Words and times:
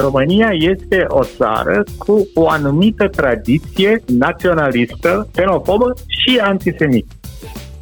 România 0.00 0.50
este 0.52 1.04
o 1.08 1.24
țară 1.24 1.84
cu 1.98 2.28
o 2.34 2.48
anumită 2.48 3.08
tradiție 3.08 4.02
naționalistă, 4.18 5.28
xenofobă 5.32 5.92
și 6.06 6.38
antisemită. 6.38 7.14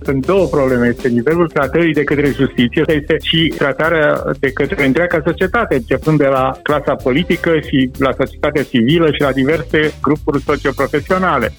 Sunt 0.05 0.27
două 0.27 0.47
probleme. 0.47 0.87
Este 0.87 1.09
nivelul 1.09 1.49
tratării 1.49 1.93
de 1.93 2.05
către 2.05 2.31
justiție, 2.31 2.83
este 2.87 3.17
și 3.23 3.55
tratarea 3.57 4.23
de 4.41 4.53
către 4.53 4.87
întreaga 4.87 5.21
societate, 5.25 5.75
începând 5.75 6.19
de 6.19 6.27
la 6.27 6.53
clasa 6.63 6.95
politică 6.95 7.51
și 7.59 7.91
la 7.99 8.11
societatea 8.19 8.63
civilă 8.63 9.07
și 9.07 9.21
la 9.21 9.33
diverse 9.33 9.95
grupuri 10.03 10.43
socioprofesionale 10.43 11.53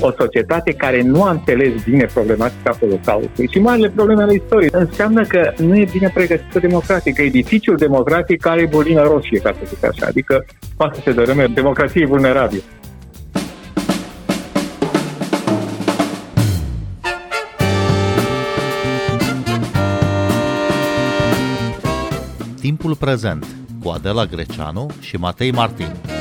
o 0.00 0.12
societate 0.18 0.72
care 0.72 1.02
nu 1.02 1.22
a 1.22 1.30
înțeles 1.30 1.82
bine 1.84 2.04
problematica 2.04 2.76
Holocaustului 2.80 3.50
și 3.50 3.58
marile 3.58 3.88
probleme 3.88 4.22
ale 4.22 4.34
istoriei. 4.34 4.70
Înseamnă 4.72 5.24
că 5.24 5.52
nu 5.56 5.76
e 5.76 5.88
bine 5.92 6.10
pregătită 6.14 6.58
democratică. 6.58 7.22
Edificiul 7.22 7.76
democratic 7.76 8.46
are 8.46 8.66
bolină 8.66 9.02
roșie, 9.02 9.38
ca 9.38 9.52
să 9.52 9.64
zic 9.66 9.84
așa. 9.84 10.06
Adică 10.06 10.44
poate 10.76 10.94
să 10.94 11.00
se 11.04 11.12
dărâme 11.12 11.46
democrație 11.54 12.06
vulnerabilă. 12.06 12.62
Timpul 22.60 22.96
prezent 22.96 23.46
cu 23.82 23.88
Adela 23.88 24.24
Greceanu 24.24 24.86
și 25.00 25.16
Matei 25.16 25.50
Martin. 25.50 26.17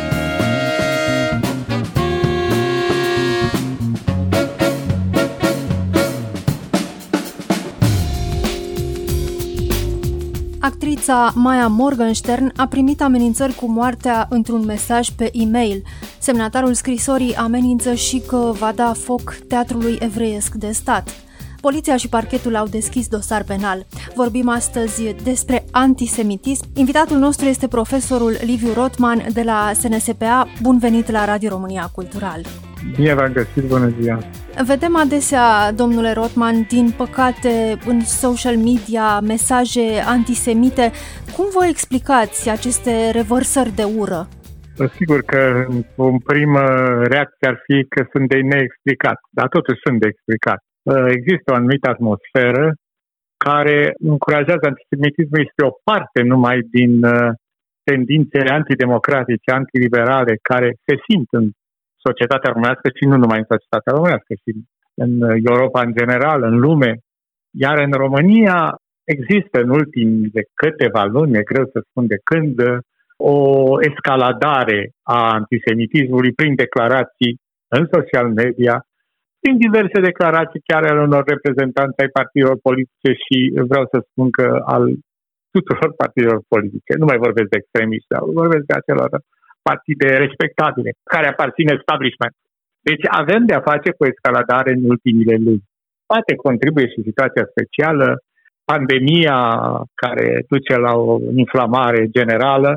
Actrița 10.67 11.31
Maya 11.35 11.67
Morgenstern 11.67 12.52
a 12.55 12.67
primit 12.67 13.02
amenințări 13.02 13.53
cu 13.53 13.71
moartea 13.71 14.28
într-un 14.30 14.66
mesaj 14.66 15.09
pe 15.09 15.30
e-mail. 15.33 15.83
Semnatarul 16.19 16.73
scrisorii 16.73 17.36
amenință 17.36 17.94
și 17.94 18.22
că 18.28 18.52
va 18.59 18.72
da 18.75 18.94
foc 18.94 19.36
teatrului 19.47 19.97
evreiesc 20.00 20.53
de 20.53 20.72
stat. 20.72 21.09
Poliția 21.61 21.97
și 21.97 22.09
parchetul 22.09 22.55
au 22.55 22.67
deschis 22.67 23.08
dosar 23.08 23.44
penal. 23.44 23.86
Vorbim 24.16 24.50
astăzi 24.50 25.16
despre 25.23 25.66
antisemitism. 25.72 26.66
Invitatul 26.75 27.17
nostru 27.17 27.45
este 27.45 27.67
profesorul 27.67 28.38
Liviu 28.42 28.73
Rotman 28.73 29.25
de 29.33 29.42
la 29.42 29.72
SNSPA. 29.73 30.47
Bun 30.61 30.77
venit 30.77 31.11
la 31.11 31.25
Radio 31.25 31.49
România 31.49 31.89
Cultural! 31.95 32.42
Bine 32.95 33.14
v-am 33.14 33.31
găsit, 33.31 33.64
bună 33.64 33.94
ziua! 34.02 34.20
Vedem 34.66 34.95
adesea, 34.95 35.72
domnule 35.72 36.11
Rotman, 36.13 36.55
din 36.75 36.88
păcate, 36.97 37.53
în 37.91 38.00
social 38.00 38.58
media, 38.69 39.19
mesaje 39.19 39.88
antisemite. 40.16 40.91
Cum 41.36 41.45
vă 41.58 41.64
explicați 41.69 42.49
aceste 42.49 43.11
revărsări 43.11 43.75
de 43.80 43.83
ură? 44.02 44.19
Sigur 44.97 45.22
că 45.31 45.41
o 45.95 46.09
primă 46.31 46.64
reacție 47.14 47.47
ar 47.52 47.58
fi 47.66 47.77
că 47.94 48.02
sunt 48.11 48.25
de 48.30 48.39
neexplicat, 48.52 49.19
dar 49.38 49.47
totuși 49.47 49.80
sunt 49.86 49.99
de 49.99 50.08
explicat. 50.14 50.59
Există 51.17 51.47
o 51.52 51.55
anumită 51.55 51.89
atmosferă 51.89 52.66
care 53.47 53.94
încurajează 54.11 54.66
antisemitismul, 54.71 55.45
este 55.47 55.64
o 55.69 55.77
parte 55.89 56.19
numai 56.21 56.58
din 56.77 57.03
uh, 57.03 57.30
tendințele 57.89 58.52
antidemocratice, 58.59 59.49
antiliberale, 59.59 60.33
care 60.49 60.69
se 60.86 60.95
simt 61.08 61.30
în 61.39 61.45
societatea 62.08 62.52
românească 62.52 62.88
și 62.95 63.03
nu 63.06 63.17
numai 63.17 63.38
în 63.38 63.50
societatea 63.53 63.94
românească, 63.94 64.34
ci 64.34 64.52
în 65.03 65.12
Europa 65.52 65.81
în 65.81 65.94
general, 66.00 66.44
în 66.44 66.59
lume. 66.59 66.92
Iar 67.52 67.78
în 67.88 67.92
România 67.92 68.76
există 69.04 69.62
în 69.62 69.70
ultimii 69.70 70.30
de 70.30 70.44
câteva 70.54 71.04
luni, 71.04 71.38
e 71.38 71.52
greu 71.52 71.66
să 71.73 71.80
spun 71.89 72.08
de 72.08 72.20
când, 72.23 72.56
o 73.17 73.38
escaladare 73.89 74.92
a 75.04 75.20
antisemitismului 75.39 76.31
prin 76.34 76.56
declarații 76.56 77.39
în 77.67 77.88
social 77.92 78.27
media, 78.33 78.76
prin 79.39 79.58
diverse 79.58 80.00
declarații 80.10 80.66
chiar 80.70 80.83
ale 80.83 81.02
unor 81.02 81.23
reprezentanți 81.26 82.02
ai 82.02 82.08
partidelor 82.08 82.58
politice 82.67 83.11
și 83.23 83.38
vreau 83.71 83.86
să 83.92 83.98
spun 84.10 84.27
că 84.32 84.61
al 84.66 84.83
tuturor 85.52 85.94
partidelor 86.02 86.42
politice. 86.48 86.92
Nu 86.98 87.05
mai 87.05 87.17
vorbesc 87.26 87.50
de 87.50 87.60
extremiști, 87.61 88.11
dar 88.14 88.21
vorbesc 88.42 88.66
de 88.66 88.73
acelor 88.77 89.10
partide 89.70 90.08
respectabile, 90.26 90.92
care 91.14 91.28
aparțin 91.28 91.67
establishment. 91.78 92.36
Deci 92.89 93.05
avem 93.22 93.42
de-a 93.45 93.61
face 93.72 93.89
cu 93.98 94.04
escaladare 94.05 94.72
în 94.78 94.83
ultimile 94.94 95.36
luni. 95.45 95.64
Poate 96.11 96.33
contribuie 96.45 96.88
și 96.94 97.08
situația 97.10 97.45
specială, 97.54 98.08
pandemia 98.72 99.39
care 100.02 100.27
duce 100.52 100.76
la 100.86 100.94
o 101.08 101.11
inflamare 101.44 102.02
generală, 102.17 102.72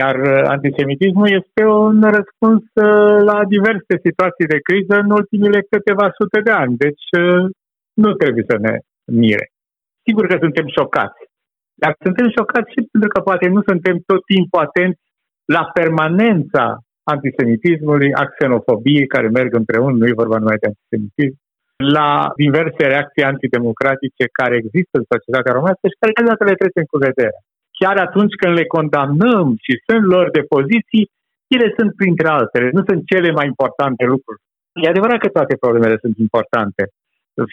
iar 0.00 0.16
antisemitismul 0.54 1.28
este 1.40 1.62
un 1.64 1.96
răspuns 2.18 2.62
uh, 2.74 3.16
la 3.30 3.38
diverse 3.54 3.94
situații 4.06 4.50
de 4.52 4.58
criză 4.68 4.94
în 5.04 5.10
ultimile 5.20 5.60
câteva 5.72 6.06
sute 6.18 6.38
de 6.46 6.52
ani. 6.62 6.74
Deci 6.84 7.06
uh, 7.22 7.44
nu 8.02 8.10
trebuie 8.20 8.44
să 8.50 8.56
ne 8.66 8.74
mire. 9.22 9.46
Sigur 10.06 10.24
că 10.26 10.36
suntem 10.44 10.66
șocați. 10.76 11.20
Dar 11.82 11.92
suntem 12.04 12.26
șocați 12.36 12.70
și 12.74 12.80
pentru 12.92 13.10
că 13.14 13.20
poate 13.28 13.46
nu 13.48 13.60
suntem 13.70 13.96
tot 14.10 14.22
timpul 14.32 14.60
atenți 14.66 15.02
la 15.56 15.62
permanența 15.78 16.64
antisemitismului, 17.14 18.10
a 18.22 18.24
xenofobiei 18.34 19.12
care 19.14 19.28
merg 19.38 19.52
împreună, 19.54 19.94
nu 19.96 20.06
e 20.06 20.22
vorba 20.22 20.38
numai 20.38 20.62
de 20.62 20.70
antisemitism, 20.72 21.36
la 21.98 22.10
diverse 22.44 22.82
reacții 22.94 23.30
antidemocratice 23.32 24.24
care 24.38 24.54
există 24.56 24.94
în 24.98 25.06
societatea 25.12 25.54
românească 25.56 25.86
și 25.88 26.00
care 26.00 26.12
câteodată 26.12 26.44
le 26.44 26.60
trecem 26.62 26.84
cu 26.92 26.98
vedere. 27.08 27.36
Chiar 27.78 27.96
atunci 28.06 28.34
când 28.40 28.52
le 28.60 28.66
condamnăm 28.76 29.46
și 29.64 29.72
sunt 29.86 30.04
lor 30.14 30.26
de 30.36 30.42
poziții, 30.54 31.06
ele 31.56 31.68
sunt 31.78 31.90
printre 32.00 32.28
altele, 32.38 32.66
nu 32.76 32.82
sunt 32.88 33.00
cele 33.12 33.30
mai 33.38 33.46
importante 33.52 34.02
lucruri. 34.12 34.40
E 34.82 34.94
adevărat 34.94 35.18
că 35.20 35.28
toate 35.36 35.54
problemele 35.64 35.96
sunt 36.04 36.16
importante. 36.26 36.82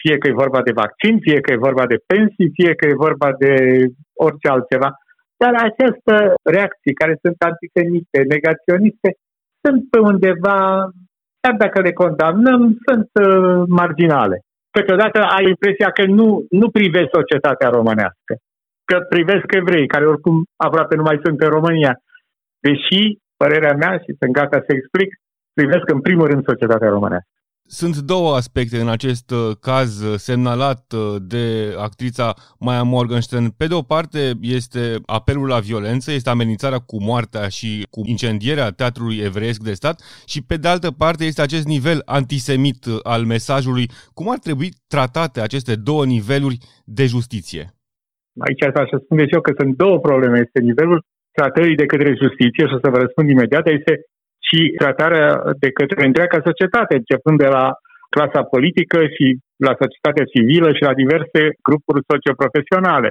Fie 0.02 0.16
că 0.18 0.26
e 0.28 0.42
vorba 0.44 0.60
de 0.68 0.78
vaccin, 0.82 1.14
fie 1.26 1.38
că 1.44 1.48
e 1.52 1.66
vorba 1.68 1.84
de 1.92 1.98
pensii, 2.12 2.54
fie 2.58 2.72
că 2.78 2.84
e 2.86 3.04
vorba 3.06 3.28
de 3.42 3.52
orice 4.26 4.46
altceva. 4.54 4.88
Dar 5.42 5.54
aceste 5.68 6.14
reacții 6.42 6.98
care 7.00 7.14
sunt 7.22 7.38
antisemite, 7.50 8.18
negaționiste, 8.34 9.08
sunt 9.62 9.80
pe 9.90 9.98
undeva, 9.98 10.58
chiar 11.40 11.54
dacă 11.64 11.80
le 11.80 11.92
condamnăm, 11.92 12.60
sunt 12.86 13.10
uh, 13.12 13.62
marginale. 13.80 14.36
Câteodată 14.70 15.18
ai 15.36 15.44
impresia 15.48 15.90
că 15.90 16.04
nu, 16.04 16.46
nu 16.50 16.70
privesc 16.70 17.08
societatea 17.12 17.68
românească, 17.68 18.32
că 18.84 18.96
privesc 19.08 19.46
evrei, 19.60 19.86
care 19.86 20.06
oricum 20.06 20.36
aproape 20.56 20.94
nu 20.96 21.02
mai 21.02 21.20
sunt 21.24 21.40
în 21.40 21.48
România. 21.48 21.94
Deși, 22.66 23.00
părerea 23.36 23.74
mea, 23.82 23.92
și 24.04 24.16
sunt 24.18 24.32
gata 24.32 24.58
să 24.66 24.72
explic, 24.74 25.10
privesc 25.58 25.86
în 25.94 26.00
primul 26.00 26.26
rând 26.26 26.44
societatea 26.44 26.88
românească. 26.88 27.37
Sunt 27.70 27.96
două 27.96 28.34
aspecte 28.34 28.76
în 28.78 28.88
acest 28.88 29.30
uh, 29.30 29.50
caz 29.60 30.02
uh, 30.02 30.14
semnalat 30.16 30.92
uh, 30.92 31.16
de 31.22 31.74
actrița 31.78 32.34
Maya 32.58 32.82
Morgenstern. 32.82 33.48
Pe 33.56 33.66
de 33.66 33.74
o 33.74 33.82
parte 33.82 34.18
este 34.40 34.80
apelul 35.06 35.46
la 35.48 35.58
violență, 35.58 36.12
este 36.12 36.30
amenințarea 36.30 36.78
cu 36.78 36.96
moartea 37.02 37.48
și 37.48 37.86
cu 37.90 38.00
incendierea 38.04 38.70
teatrului 38.70 39.18
evreiesc 39.28 39.60
de 39.62 39.72
stat 39.72 39.96
și 40.26 40.44
pe 40.44 40.56
de 40.56 40.68
altă 40.68 40.90
parte 40.90 41.24
este 41.24 41.42
acest 41.42 41.66
nivel 41.66 41.98
antisemit 42.04 42.82
al 43.02 43.22
mesajului. 43.24 43.86
Cum 44.14 44.30
ar 44.30 44.38
trebui 44.38 44.70
tratate 44.94 45.40
aceste 45.40 45.74
două 45.88 46.04
niveluri 46.04 46.58
de 46.84 47.04
justiție? 47.14 47.64
Aici 48.46 48.62
aș 48.62 48.88
spune 49.04 49.22
și 49.26 49.34
eu 49.34 49.40
că 49.40 49.52
sunt 49.58 49.76
două 49.76 49.98
probleme. 49.98 50.38
Este 50.38 50.60
nivelul 50.60 51.04
tratării 51.38 51.80
de 51.82 51.86
către 51.86 52.10
justiție 52.22 52.64
și 52.66 52.74
o 52.76 52.78
să 52.82 52.90
vă 52.90 52.98
răspund 52.98 53.28
imediat. 53.28 53.66
Este 53.66 53.92
și 54.48 54.58
tratarea 54.80 55.28
de 55.62 55.70
către 55.78 56.06
întreaga 56.06 56.38
societate, 56.48 56.92
începând 56.96 57.38
de 57.44 57.50
la 57.56 57.66
clasa 58.14 58.42
politică 58.54 58.98
și 59.16 59.26
la 59.66 59.72
societatea 59.82 60.30
civilă 60.32 60.68
și 60.76 60.86
la 60.88 60.98
diverse 61.02 61.40
grupuri 61.66 62.06
socioprofesionale, 62.12 63.08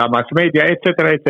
la 0.00 0.06
mass 0.14 0.28
media, 0.40 0.64
etc., 0.72 0.86
etc. 1.16 1.28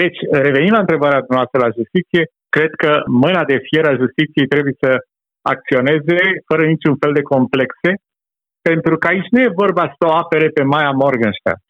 Deci, 0.00 0.18
revenind 0.46 0.74
la 0.76 0.84
întrebarea 0.84 1.22
noastră 1.36 1.58
la 1.64 1.74
justiție, 1.78 2.22
cred 2.56 2.72
că 2.82 2.90
mâna 3.22 3.42
de 3.50 3.58
fier 3.66 3.84
a 3.88 4.00
justiției 4.02 4.52
trebuie 4.54 4.74
să 4.84 4.90
acționeze 5.52 6.18
fără 6.48 6.62
niciun 6.74 6.94
fel 7.02 7.12
de 7.18 7.28
complexe, 7.32 7.90
pentru 8.68 8.94
că 8.98 9.06
aici 9.06 9.32
nu 9.34 9.40
e 9.40 9.60
vorba 9.62 9.84
să 9.96 10.02
o 10.08 10.16
apere 10.22 10.48
pe 10.56 10.62
Maya 10.62 10.92
Morgenstern. 11.02 11.60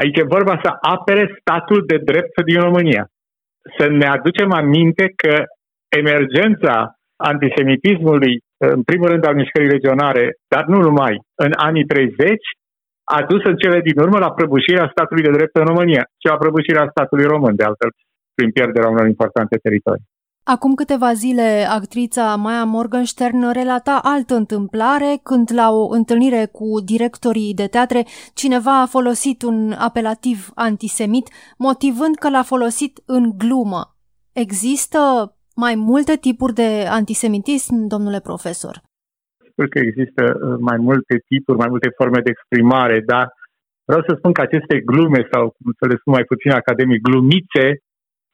Aici 0.00 0.18
e 0.18 0.34
vorba 0.36 0.54
să 0.64 0.70
apere 0.94 1.24
statul 1.40 1.80
de 1.86 1.98
drept 2.10 2.36
din 2.50 2.60
România. 2.66 3.04
Să 3.78 3.84
ne 4.00 4.06
aducem 4.16 4.50
aminte 4.52 5.04
că 5.22 5.34
emergența 6.00 6.74
antisemitismului, 7.30 8.34
în 8.74 8.82
primul 8.82 9.08
rând 9.08 9.26
al 9.26 9.34
mișcării 9.34 9.74
regionale, 9.76 10.24
dar 10.52 10.64
nu 10.72 10.78
numai, 10.88 11.14
în 11.34 11.52
anii 11.68 11.84
30, 11.84 12.28
a 13.16 13.22
dus 13.22 13.42
în 13.44 13.56
cele 13.56 13.80
din 13.80 13.98
urmă 14.04 14.18
la 14.18 14.32
prăbușirea 14.32 14.88
statului 14.90 15.22
de 15.22 15.30
drept 15.30 15.56
în 15.56 15.64
România 15.64 16.02
și 16.20 16.26
la 16.30 16.36
prăbușirea 16.36 16.88
statului 16.90 17.24
român, 17.24 17.54
de 17.56 17.64
altfel, 17.64 17.90
prin 18.34 18.50
pierderea 18.50 18.88
unor 18.88 19.06
importante 19.06 19.56
teritorii. 19.56 20.04
Acum 20.46 20.74
câteva 20.74 21.12
zile, 21.12 21.66
actrița 21.70 22.36
Maya 22.36 22.64
Morgenstern 22.64 23.52
relata 23.52 24.00
altă 24.02 24.34
întâmplare 24.34 25.20
când 25.22 25.50
la 25.54 25.70
o 25.70 25.88
întâlnire 25.88 26.48
cu 26.52 26.80
directorii 26.84 27.54
de 27.54 27.66
teatre 27.66 28.04
cineva 28.34 28.80
a 28.80 28.86
folosit 28.86 29.42
un 29.42 29.72
apelativ 29.78 30.48
antisemit, 30.54 31.28
motivând 31.58 32.14
că 32.14 32.30
l-a 32.30 32.42
folosit 32.42 33.02
în 33.06 33.32
glumă. 33.38 33.96
Există 34.32 34.98
mai 35.56 35.74
multe 35.74 36.14
tipuri 36.16 36.54
de 36.62 36.70
antisemitism, 37.00 37.74
domnule 37.94 38.20
profesor? 38.20 38.74
Sigur 39.46 39.66
că 39.68 39.78
există 39.78 40.22
uh, 40.34 40.56
mai 40.68 40.78
multe 40.88 41.14
tipuri, 41.30 41.58
mai 41.58 41.70
multe 41.70 41.90
forme 41.98 42.20
de 42.20 42.30
exprimare, 42.30 42.96
dar 43.12 43.24
vreau 43.88 44.02
să 44.08 44.14
spun 44.18 44.32
că 44.32 44.40
aceste 44.40 44.76
glume, 44.90 45.20
sau 45.32 45.42
cum 45.56 45.72
să 45.78 45.84
le 45.86 45.96
spun 46.00 46.12
mai 46.12 46.24
puțin 46.32 46.50
academic, 46.50 47.00
glumițe, 47.08 47.66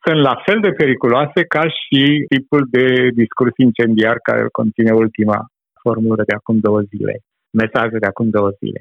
sunt 0.05 0.21
la 0.29 0.35
fel 0.47 0.59
de 0.61 0.77
periculoase 0.81 1.41
ca 1.55 1.65
și 1.81 2.03
tipul 2.33 2.63
de 2.77 2.87
discurs 3.23 3.55
incendiar 3.57 4.17
care 4.29 4.57
conține 4.59 4.93
ultima 5.05 5.39
formulă 5.83 6.23
de 6.27 6.35
acum 6.35 6.57
două 6.59 6.81
zile, 6.81 7.15
mesaje 7.63 7.97
de 8.03 8.07
acum 8.07 8.29
două 8.31 8.51
zile. 8.61 8.81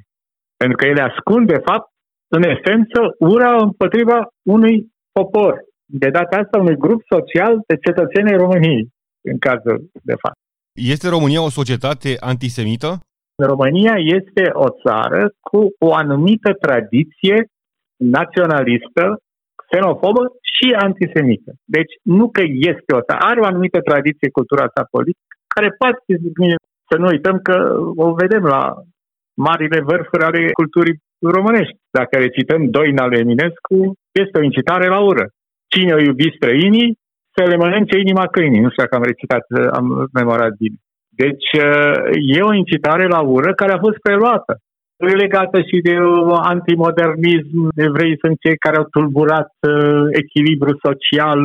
Pentru 0.57 0.77
că 0.77 0.85
ele 0.85 1.01
ascund, 1.01 1.47
de 1.47 1.61
fapt, 1.67 1.87
în 2.35 2.43
esență, 2.53 2.99
ura 3.19 3.51
împotriva 3.55 4.27
unui 4.55 4.75
popor, 5.11 5.53
de 5.91 6.09
data 6.09 6.37
asta 6.37 6.57
unui 6.59 6.77
grup 6.77 7.01
social 7.09 7.53
de 7.67 7.75
cetățenii 7.85 8.41
României, 8.43 8.87
în 9.31 9.37
cazul 9.37 9.89
de 10.03 10.15
fapt. 10.21 10.37
Este 10.93 11.09
România 11.09 11.41
o 11.43 11.49
societate 11.49 12.17
antisemită? 12.19 12.89
România 13.35 13.95
este 14.17 14.43
o 14.53 14.67
țară 14.83 15.21
cu 15.39 15.59
o 15.79 15.93
anumită 15.93 16.53
tradiție 16.53 17.37
naționalistă, 18.17 19.03
xenofobă 19.65 20.23
și 20.55 20.67
antisemită. 20.87 21.51
Deci 21.65 21.93
nu 22.03 22.29
că 22.29 22.41
este 22.71 22.91
o 22.99 23.01
țară, 23.07 23.21
are 23.29 23.39
o 23.39 23.49
anumită 23.51 23.79
tradiție 23.81 24.29
cultura 24.37 24.65
sa 24.75 24.83
politică, 24.91 25.33
care 25.55 25.69
poate 25.81 25.99
să 26.89 26.95
nu 26.97 27.07
uităm 27.07 27.37
că 27.47 27.55
o 27.95 28.13
vedem 28.13 28.43
la 28.43 28.63
marile 29.47 29.79
vârfuri 29.89 30.23
ale 30.23 30.51
culturii 30.51 31.01
românești. 31.37 31.77
Dacă 31.97 32.17
recităm 32.17 32.69
Doina 32.69 33.03
al 33.03 33.13
Eminescu, 33.13 33.77
este 34.21 34.37
o 34.37 34.47
incitare 34.49 34.87
la 34.87 34.99
ură. 34.99 35.25
Cine 35.73 35.93
o 35.93 35.99
iubi 35.99 36.35
străinii, 36.35 36.97
să 37.35 37.43
le 37.49 37.55
mănânce 37.55 37.97
inima 37.97 38.25
câinii. 38.27 38.59
Nu 38.59 38.69
știu 38.69 38.83
dacă 38.83 38.95
am 38.95 39.09
recitat, 39.11 39.45
am 39.79 40.09
memorat 40.13 40.53
bine. 40.61 40.77
Deci 41.23 41.49
e 42.35 42.41
o 42.41 42.53
incitare 42.53 43.05
la 43.07 43.21
ură 43.21 43.53
care 43.53 43.71
a 43.71 43.83
fost 43.85 43.97
preluată. 43.97 44.53
E 44.97 45.23
legată 45.25 45.61
și 45.61 45.77
de 45.87 45.95
antimodernism. 46.53 47.57
Evrei 47.75 48.17
sunt 48.23 48.35
cei 48.39 48.57
care 48.57 48.77
au 48.77 48.83
tulburat 48.83 49.51
uh, 49.67 50.07
echilibru 50.21 50.71
social. 50.85 51.39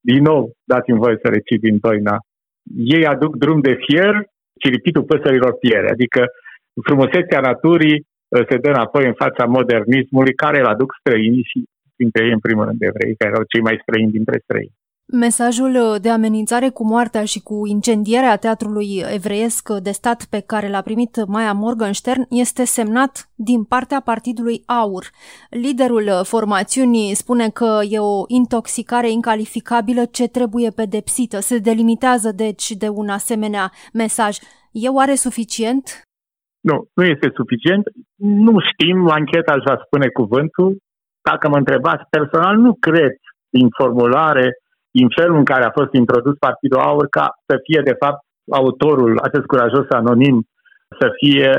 Din 0.00 0.22
nou, 0.22 0.50
dați-mi 0.64 1.02
voie 1.04 1.18
să 1.22 1.28
recit 1.28 1.60
din 1.60 1.76
Doina. 1.80 2.16
Ei 2.96 3.06
aduc 3.06 3.36
drum 3.36 3.60
de 3.60 3.74
fier, 3.86 4.14
ciripitul 4.60 5.08
păsărilor 5.12 5.52
piere. 5.58 5.88
Adică 5.90 6.24
frumusețea 6.86 7.40
naturii 7.40 7.98
uh, 7.98 8.46
se 8.48 8.56
dă 8.56 8.68
înapoi 8.68 9.04
în 9.06 9.16
fața 9.22 9.44
modernismului 9.44 10.34
care 10.34 10.58
îl 10.58 10.66
aduc 10.66 10.90
străinii 10.98 11.48
și 11.50 11.58
printre 11.96 12.24
ei, 12.24 12.32
în 12.32 12.42
primul 12.46 12.64
rând, 12.64 12.80
evrei, 12.80 13.16
care 13.18 13.30
erau 13.30 13.44
cei 13.52 13.62
mai 13.68 13.76
străini 13.82 14.16
dintre 14.18 14.36
străini. 14.44 14.74
Mesajul 15.12 15.98
de 16.00 16.10
amenințare 16.10 16.68
cu 16.68 16.84
moartea 16.86 17.24
și 17.24 17.40
cu 17.40 17.66
incendierea 17.66 18.36
teatrului 18.36 19.02
evreiesc 19.14 19.70
de 19.82 19.90
stat 19.90 20.24
pe 20.30 20.40
care 20.40 20.68
l-a 20.68 20.80
primit 20.80 21.26
Maya 21.26 21.52
Morgenstern 21.52 22.26
este 22.30 22.64
semnat 22.64 23.30
din 23.34 23.64
partea 23.64 24.00
Partidului 24.00 24.62
Aur. 24.66 25.04
Liderul 25.50 26.10
formațiunii 26.24 27.14
spune 27.14 27.48
că 27.48 27.80
e 27.88 27.98
o 27.98 28.24
intoxicare 28.26 29.10
incalificabilă 29.10 30.04
ce 30.04 30.28
trebuie 30.28 30.70
pedepsită. 30.70 31.40
Se 31.40 31.58
delimitează 31.58 32.32
deci 32.32 32.70
de 32.70 32.88
un 32.88 33.08
asemenea 33.08 33.70
mesaj. 33.92 34.36
E 34.72 34.88
oare 34.88 35.14
suficient? 35.14 35.84
Nu, 36.60 36.76
nu 36.94 37.04
este 37.04 37.28
suficient. 37.34 37.84
Nu 38.16 38.54
știm, 38.70 39.08
ancheta 39.08 39.52
își 39.54 39.68
va 39.70 39.82
spune 39.86 40.08
cuvântul. 40.08 40.76
Dacă 41.30 41.48
mă 41.48 41.56
întrebați 41.56 42.04
personal, 42.16 42.56
nu 42.56 42.72
cred 42.86 43.14
din 43.56 43.68
formulare 43.78 44.46
din 44.98 45.08
felul 45.18 45.36
în 45.36 45.44
care 45.52 45.64
a 45.64 45.76
fost 45.78 45.92
introdus 45.92 46.34
Partidul 46.46 46.84
Aur 46.88 47.06
ca 47.18 47.26
să 47.48 47.54
fie, 47.66 47.80
de 47.90 47.96
fapt, 48.02 48.20
autorul, 48.60 49.12
acest 49.26 49.46
curajos 49.52 49.86
anonim, 50.00 50.36
să 51.00 51.06
fie 51.20 51.50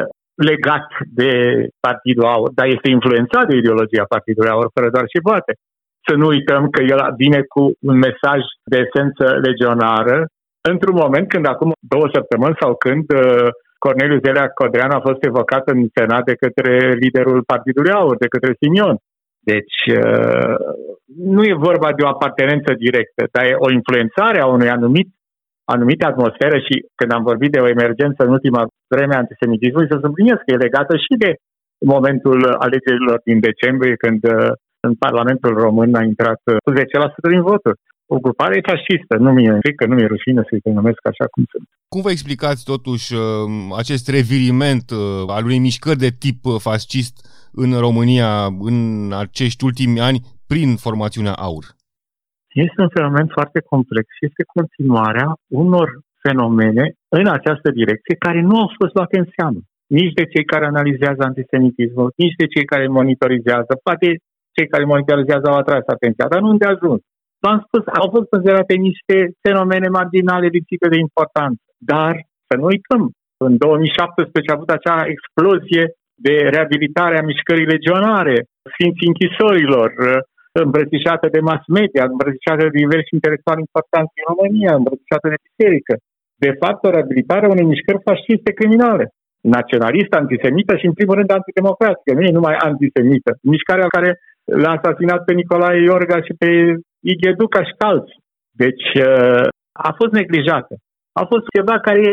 legat 0.49 0.87
de 1.19 1.31
Partidul 1.87 2.25
Aur, 2.35 2.49
dar 2.57 2.67
este 2.75 2.89
influențat 2.89 3.45
de 3.47 3.55
ideologia 3.55 4.05
Partidului 4.15 4.49
Aur, 4.53 4.67
fără 4.73 4.89
doar 4.95 5.05
și 5.13 5.19
poate. 5.29 5.51
Să 6.07 6.13
nu 6.15 6.25
uităm 6.27 6.63
că 6.69 6.81
el 6.93 6.99
vine 7.23 7.41
cu 7.53 7.61
un 7.89 7.97
mesaj 8.07 8.41
de 8.71 8.77
esență 8.85 9.25
legionară 9.47 10.17
într-un 10.71 10.97
moment 11.03 11.27
când 11.33 11.45
acum 11.47 11.71
două 11.93 12.07
săptămâni 12.13 12.59
sau 12.61 12.71
când 12.85 13.05
uh, 13.13 13.47
Corneliu 13.83 14.19
Zelea 14.25 14.47
Codrean 14.59 14.91
a 14.91 15.05
fost 15.07 15.21
evocat 15.29 15.63
în 15.73 15.79
Senat 15.97 16.23
de 16.29 16.35
către 16.43 16.93
liderul 17.03 17.43
Partidului 17.53 17.91
Aur, 17.91 18.15
de 18.17 18.27
către 18.27 18.51
Simion. 18.61 18.97
Deci 19.51 19.79
uh, 20.01 20.55
nu 21.33 21.41
e 21.51 21.65
vorba 21.69 21.89
de 21.97 22.03
o 22.03 22.11
apartenență 22.15 22.71
directă, 22.85 23.21
dar 23.33 23.43
e 23.45 23.63
o 23.65 23.69
influențare 23.79 24.39
a 24.41 24.47
unui 24.55 24.69
anumit 24.77 25.07
anumite 25.75 26.05
atmosferă 26.05 26.57
și 26.67 26.75
când 26.99 27.11
am 27.11 27.23
vorbit 27.29 27.51
de 27.51 27.63
o 27.63 27.71
emergență 27.75 28.19
în 28.23 28.31
ultima 28.37 28.63
vreme 28.93 29.13
a 29.15 29.23
antisemitismului, 29.23 29.91
să 29.91 29.97
subliniez 30.05 30.37
că 30.41 30.49
e 30.51 30.65
legată 30.67 30.93
și 31.05 31.13
de 31.23 31.31
momentul 31.93 32.39
alegerilor 32.65 33.17
din 33.29 33.39
decembrie, 33.49 33.95
când 34.03 34.21
uh, 34.23 34.51
în 34.87 34.93
Parlamentul 35.05 35.53
Român 35.65 35.91
a 35.95 36.03
intrat 36.11 36.41
uh, 36.45 36.55
cu 36.65 36.69
10% 36.73 37.33
din 37.33 37.43
voturi. 37.51 37.79
O 38.15 38.17
grupare 38.25 38.67
fascistă. 38.69 39.13
Nu 39.25 39.29
mi-e 39.31 39.57
frică, 39.65 39.83
nu 39.85 39.95
mi-e 39.95 40.13
rușine 40.13 40.41
să-i 40.49 40.65
denumesc 40.67 41.01
așa 41.11 41.25
cum 41.33 41.43
sunt. 41.51 41.65
Cum 41.93 42.01
vă 42.05 42.11
explicați 42.11 42.61
totuși 42.73 43.07
acest 43.81 44.05
reviriment 44.17 44.87
al 45.35 45.43
unei 45.47 45.65
mișcări 45.67 46.03
de 46.05 46.11
tip 46.23 46.39
fascist 46.67 47.15
în 47.63 47.71
România 47.85 48.31
în 48.71 48.79
acești 49.23 49.63
ultimi 49.67 49.99
ani 50.07 50.19
prin 50.51 50.69
formațiunea 50.85 51.35
AUR? 51.47 51.65
Este 52.65 52.79
un 52.85 52.91
fenomen 52.97 53.27
foarte 53.37 53.59
complex 53.71 54.05
și 54.17 54.27
este 54.29 54.43
continuarea 54.55 55.29
unor 55.63 55.87
fenomene 56.25 56.85
în 57.19 57.27
această 57.37 57.69
direcție 57.79 58.15
care 58.25 58.41
nu 58.49 58.55
au 58.63 58.69
fost 58.79 58.93
luate 58.97 59.15
în 59.21 59.27
seamă. 59.35 59.59
Nici 59.99 60.13
de 60.19 60.25
cei 60.33 60.45
care 60.51 60.65
analizează 60.65 61.21
antisemitismul, 61.23 62.09
nici 62.23 62.39
de 62.41 62.47
cei 62.53 62.65
care 62.73 62.87
monitorizează. 62.99 63.71
Poate 63.87 64.07
cei 64.55 64.67
care 64.73 64.83
monitorizează 64.93 65.45
au 65.49 65.57
atras 65.57 65.85
atenția, 65.95 66.27
dar 66.31 66.39
nu 66.41 66.49
unde 66.53 66.65
ajuns. 66.65 67.01
V-am 67.43 67.59
spus, 67.65 67.83
au 68.01 68.07
fost 68.15 68.27
considerate 68.33 68.73
niște 68.89 69.15
fenomene 69.45 69.87
marginale 69.99 70.47
lipsite 70.55 70.87
de 70.93 70.99
importanță. 71.07 71.63
Dar 71.91 72.13
să 72.47 72.53
nu 72.59 72.65
uităm, 72.73 73.01
în 73.45 73.53
2017 73.57 74.51
a 74.51 74.57
avut 74.57 74.69
acea 74.69 74.97
explozie 75.15 75.83
de 76.25 76.35
reabilitare 76.55 77.15
a 77.17 77.27
mișcării 77.31 77.71
legionare, 77.73 78.35
sfinții 78.71 79.09
închisorilor, 79.11 79.89
îmbrățișată 80.63 81.25
de 81.35 81.41
mass 81.49 81.63
media, 81.79 82.03
îmbrățișată 82.11 82.61
de 82.67 82.79
diversi 82.83 83.11
intelectuali 83.17 83.65
importanți 83.65 84.13
în 84.19 84.25
România, 84.31 84.71
îmbrățișată 84.75 85.25
de 85.33 85.43
biserică. 85.47 85.93
De 86.45 86.51
fapt, 86.61 86.81
o 86.83 86.93
reabilitare 86.95 87.43
a 87.45 87.53
unei 87.55 87.71
mișcări 87.73 88.05
fasciste 88.09 88.51
criminale, 88.59 89.05
naționalistă, 89.57 90.13
antisemită 90.17 90.73
și, 90.77 90.85
în 90.89 90.95
primul 90.97 91.15
rând, 91.19 91.31
antidemocratică. 91.31 92.09
Nu 92.13 92.23
e 92.25 92.37
numai 92.39 92.55
antisemită. 92.69 93.31
Mișcarea 93.53 93.93
care 93.95 94.09
l-a 94.61 94.73
asasinat 94.77 95.21
pe 95.23 95.33
Nicolae 95.33 95.79
Iorga 95.81 96.17
și 96.27 96.33
pe 96.41 96.49
Ighe 97.11 97.31
Ducaș 97.39 97.67
și 97.67 97.83
alții. 97.91 98.19
Deci, 98.63 98.87
a 99.87 99.91
fost 99.99 100.13
neglijată 100.19 100.73
a 101.21 101.23
fost 101.31 101.45
ceva 101.55 101.75
care 101.87 102.03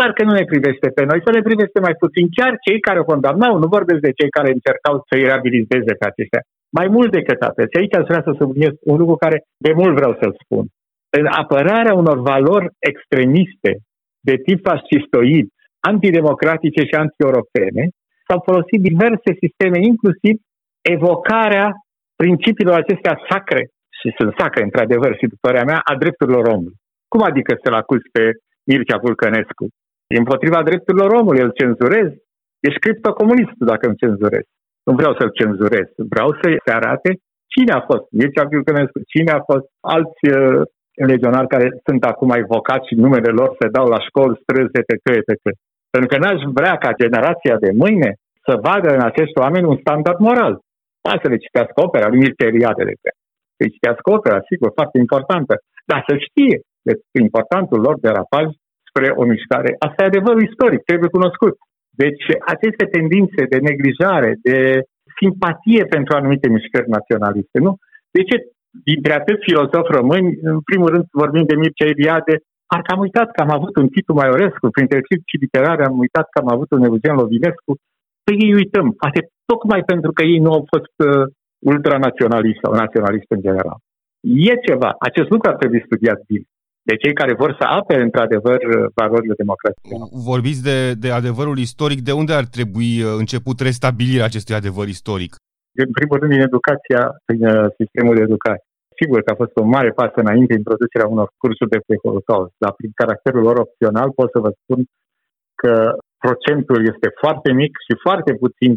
parcă 0.00 0.22
nu 0.24 0.34
ne 0.38 0.46
privește 0.52 0.88
pe 0.96 1.02
noi, 1.08 1.20
să 1.26 1.30
ne 1.32 1.42
privește 1.48 1.78
mai 1.86 1.94
puțin. 2.02 2.24
Chiar 2.36 2.52
cei 2.66 2.78
care 2.86 2.98
o 3.00 3.10
condamnau, 3.12 3.52
nu 3.62 3.68
vorbesc 3.76 4.00
de 4.06 4.16
cei 4.18 4.30
care 4.36 4.48
încercau 4.52 4.94
să-i 5.08 5.26
reabiliteze 5.28 5.92
pe 5.98 6.06
aceștia. 6.06 6.42
Mai 6.78 6.88
mult 6.96 7.10
decât 7.18 7.40
atât. 7.50 7.66
Și 7.70 7.78
aici 7.80 7.98
aș 7.98 8.06
vrea 8.10 8.22
să 8.26 8.32
subliniez 8.40 8.74
un 8.90 8.96
lucru 9.02 9.16
care 9.24 9.38
de 9.66 9.72
mult 9.80 9.94
vreau 9.98 10.12
să-l 10.20 10.34
spun. 10.42 10.64
În 11.18 11.26
apărarea 11.42 11.94
unor 12.02 12.18
valori 12.32 12.68
extremiste 12.90 13.70
de 14.28 14.34
tip 14.44 14.58
fascistoid, 14.68 15.46
antidemocratice 15.90 16.82
și 16.88 16.94
anti-europene, 17.02 17.84
s-au 18.26 18.40
folosit 18.48 18.80
diverse 18.90 19.30
sisteme, 19.42 19.78
inclusiv 19.92 20.34
evocarea 20.96 21.66
principiilor 22.22 22.76
acestea 22.78 23.14
sacre, 23.28 23.62
și 23.98 24.08
sunt 24.18 24.32
sacre, 24.38 24.62
într-adevăr, 24.68 25.12
și 25.20 25.26
după 25.32 25.48
mea, 25.70 25.80
a 25.90 25.94
drepturilor 26.02 26.44
omului. 26.54 26.78
Cum 27.12 27.22
adică 27.28 27.52
să-l 27.62 27.74
acuzi 27.82 28.08
pe 28.16 28.24
Mircea 28.68 28.98
Vulcănescu? 29.04 29.64
E 30.12 30.16
împotriva 30.24 30.62
drepturilor 30.62 31.10
omului, 31.20 31.44
îl 31.46 31.52
cenzurez. 31.60 32.08
Ești 32.68 32.78
criptocomunist 32.84 33.56
dacă 33.70 33.86
îmi 33.86 34.00
cenzurez. 34.04 34.44
Nu 34.86 34.92
vreau 34.98 35.12
să-l 35.18 35.30
cenzurez. 35.40 35.88
Vreau 36.12 36.30
să 36.40 36.46
se 36.64 36.72
arate 36.80 37.10
cine 37.54 37.72
a 37.72 37.82
fost 37.90 38.06
Mircea 38.18 38.44
Vulcănescu, 38.50 38.98
cine 39.12 39.30
a 39.38 39.42
fost 39.50 39.66
alți 39.94 40.22
uh, 40.36 40.62
legionari 41.12 41.52
care 41.54 41.66
sunt 41.86 42.02
acum 42.04 42.30
evocați 42.30 42.88
și 42.88 43.00
numele 43.04 43.30
lor 43.40 43.50
se 43.60 43.68
dau 43.76 43.86
la 43.94 44.00
școli, 44.06 44.40
străzi, 44.42 44.78
etc., 44.80 44.92
etc. 45.20 45.44
Pentru 45.92 46.08
că 46.10 46.16
n-aș 46.18 46.40
vrea 46.58 46.74
ca 46.84 46.98
generația 47.02 47.56
de 47.64 47.70
mâine 47.82 48.10
să 48.46 48.52
vadă 48.66 48.88
în 48.96 49.02
acești 49.10 49.40
oameni 49.44 49.70
un 49.72 49.78
standard 49.84 50.18
moral. 50.28 50.54
Da, 51.06 51.12
să 51.22 51.28
le 51.28 51.42
citească 51.44 51.78
opera 51.86 52.08
lui 52.08 52.22
Mircea 52.22 52.50
Eliade, 52.52 52.82
de 52.88 52.94
exemplu. 52.96 53.24
Să-i 53.56 53.74
citească 53.76 54.06
opera, 54.16 54.38
sigur, 54.50 54.70
foarte 54.78 54.96
importantă. 55.04 55.54
Dar 55.90 56.00
să 56.08 56.14
știe 56.26 56.56
despre 56.58 56.77
importantul 57.24 57.80
lor 57.86 57.96
derapaj 58.06 58.46
spre 58.88 59.08
o 59.20 59.24
mișcare. 59.32 59.70
Asta 59.86 60.02
e 60.02 60.10
adevărul 60.12 60.42
istoric, 60.48 60.82
trebuie 60.90 61.16
cunoscut. 61.16 61.54
Deci 62.02 62.24
aceste 62.54 62.84
tendințe 62.94 63.40
de 63.52 63.58
neglijare, 63.68 64.30
de 64.48 64.58
simpatie 65.20 65.84
pentru 65.94 66.12
anumite 66.16 66.48
mișcări 66.48 66.94
naționaliste, 66.96 67.58
nu? 67.66 67.72
De 68.14 68.22
ce 68.28 68.36
dintre 68.90 69.12
atât 69.20 69.38
filozofi 69.48 69.96
români, 69.98 70.28
în 70.50 70.58
primul 70.68 70.88
rând 70.94 71.04
vorbim 71.22 71.44
de 71.50 71.56
Mircea 71.62 71.92
Eliade, 71.94 72.34
parcă 72.70 72.90
am 72.92 73.00
uitat 73.06 73.28
că 73.30 73.40
am 73.42 73.52
avut 73.58 73.76
un 73.76 73.88
Titu 73.88 74.12
Maiorescu, 74.12 74.66
printre 74.76 75.00
criticii 75.06 75.42
literare 75.44 75.84
am 75.84 75.98
uitat 76.04 76.26
că 76.30 76.38
am 76.40 76.48
avut 76.54 76.70
un 76.70 76.82
Eugen 76.84 77.16
Lovinescu, 77.20 77.72
păi 78.24 78.36
ei 78.44 78.54
uităm, 78.60 78.86
poate 79.02 79.20
tocmai 79.50 79.82
pentru 79.92 80.10
că 80.12 80.22
ei 80.32 80.38
nu 80.46 80.50
au 80.56 80.62
fost 80.72 80.94
uh, 81.06 81.26
ultranaționaliști 81.72 82.62
sau 82.62 82.72
naționaliști 82.82 83.32
în 83.36 83.40
general. 83.46 83.78
E 84.20 84.54
ceva, 84.68 84.90
acest 85.08 85.28
lucru 85.30 85.50
ar 85.50 85.56
trebui 85.56 85.86
studiat 85.88 86.18
bine 86.30 86.46
de 86.88 87.00
cei 87.02 87.14
care 87.20 87.34
vor 87.42 87.50
să 87.60 87.64
apere 87.80 88.02
într-adevăr 88.08 88.58
valorile 89.00 89.34
democrației. 89.42 89.88
Vorbiți 90.32 90.62
de, 90.68 90.78
de 91.04 91.10
adevărul 91.20 91.58
istoric, 91.66 92.00
de 92.08 92.14
unde 92.20 92.32
ar 92.40 92.46
trebui 92.56 92.90
uh, 93.00 93.08
început 93.22 93.56
restabilirea 93.68 94.28
acestui 94.30 94.54
adevăr 94.60 94.86
istoric? 94.96 95.32
În 95.84 95.90
primul 95.98 96.16
rând, 96.18 96.32
din 96.34 96.46
educația, 96.50 97.02
prin 97.26 97.42
uh, 97.46 97.66
sistemul 97.78 98.14
de 98.18 98.26
educație. 98.28 98.68
Sigur 99.00 99.18
că 99.22 99.30
a 99.30 99.40
fost 99.42 99.54
un 99.62 99.68
mare 99.76 99.90
pas 100.00 100.12
înainte 100.22 100.52
introducerea 100.60 101.12
unor 101.14 101.28
cursuri 101.42 101.72
de 101.72 102.02
Holocaust, 102.04 102.54
dar 102.62 102.72
prin 102.78 102.92
caracterul 103.00 103.42
lor 103.48 103.56
opțional 103.66 104.08
pot 104.18 104.28
să 104.34 104.38
vă 104.44 104.50
spun 104.60 104.80
că 105.60 105.74
procentul 106.24 106.80
este 106.92 107.08
foarte 107.22 107.50
mic 107.60 107.72
și 107.86 108.02
foarte 108.06 108.30
puțini 108.42 108.76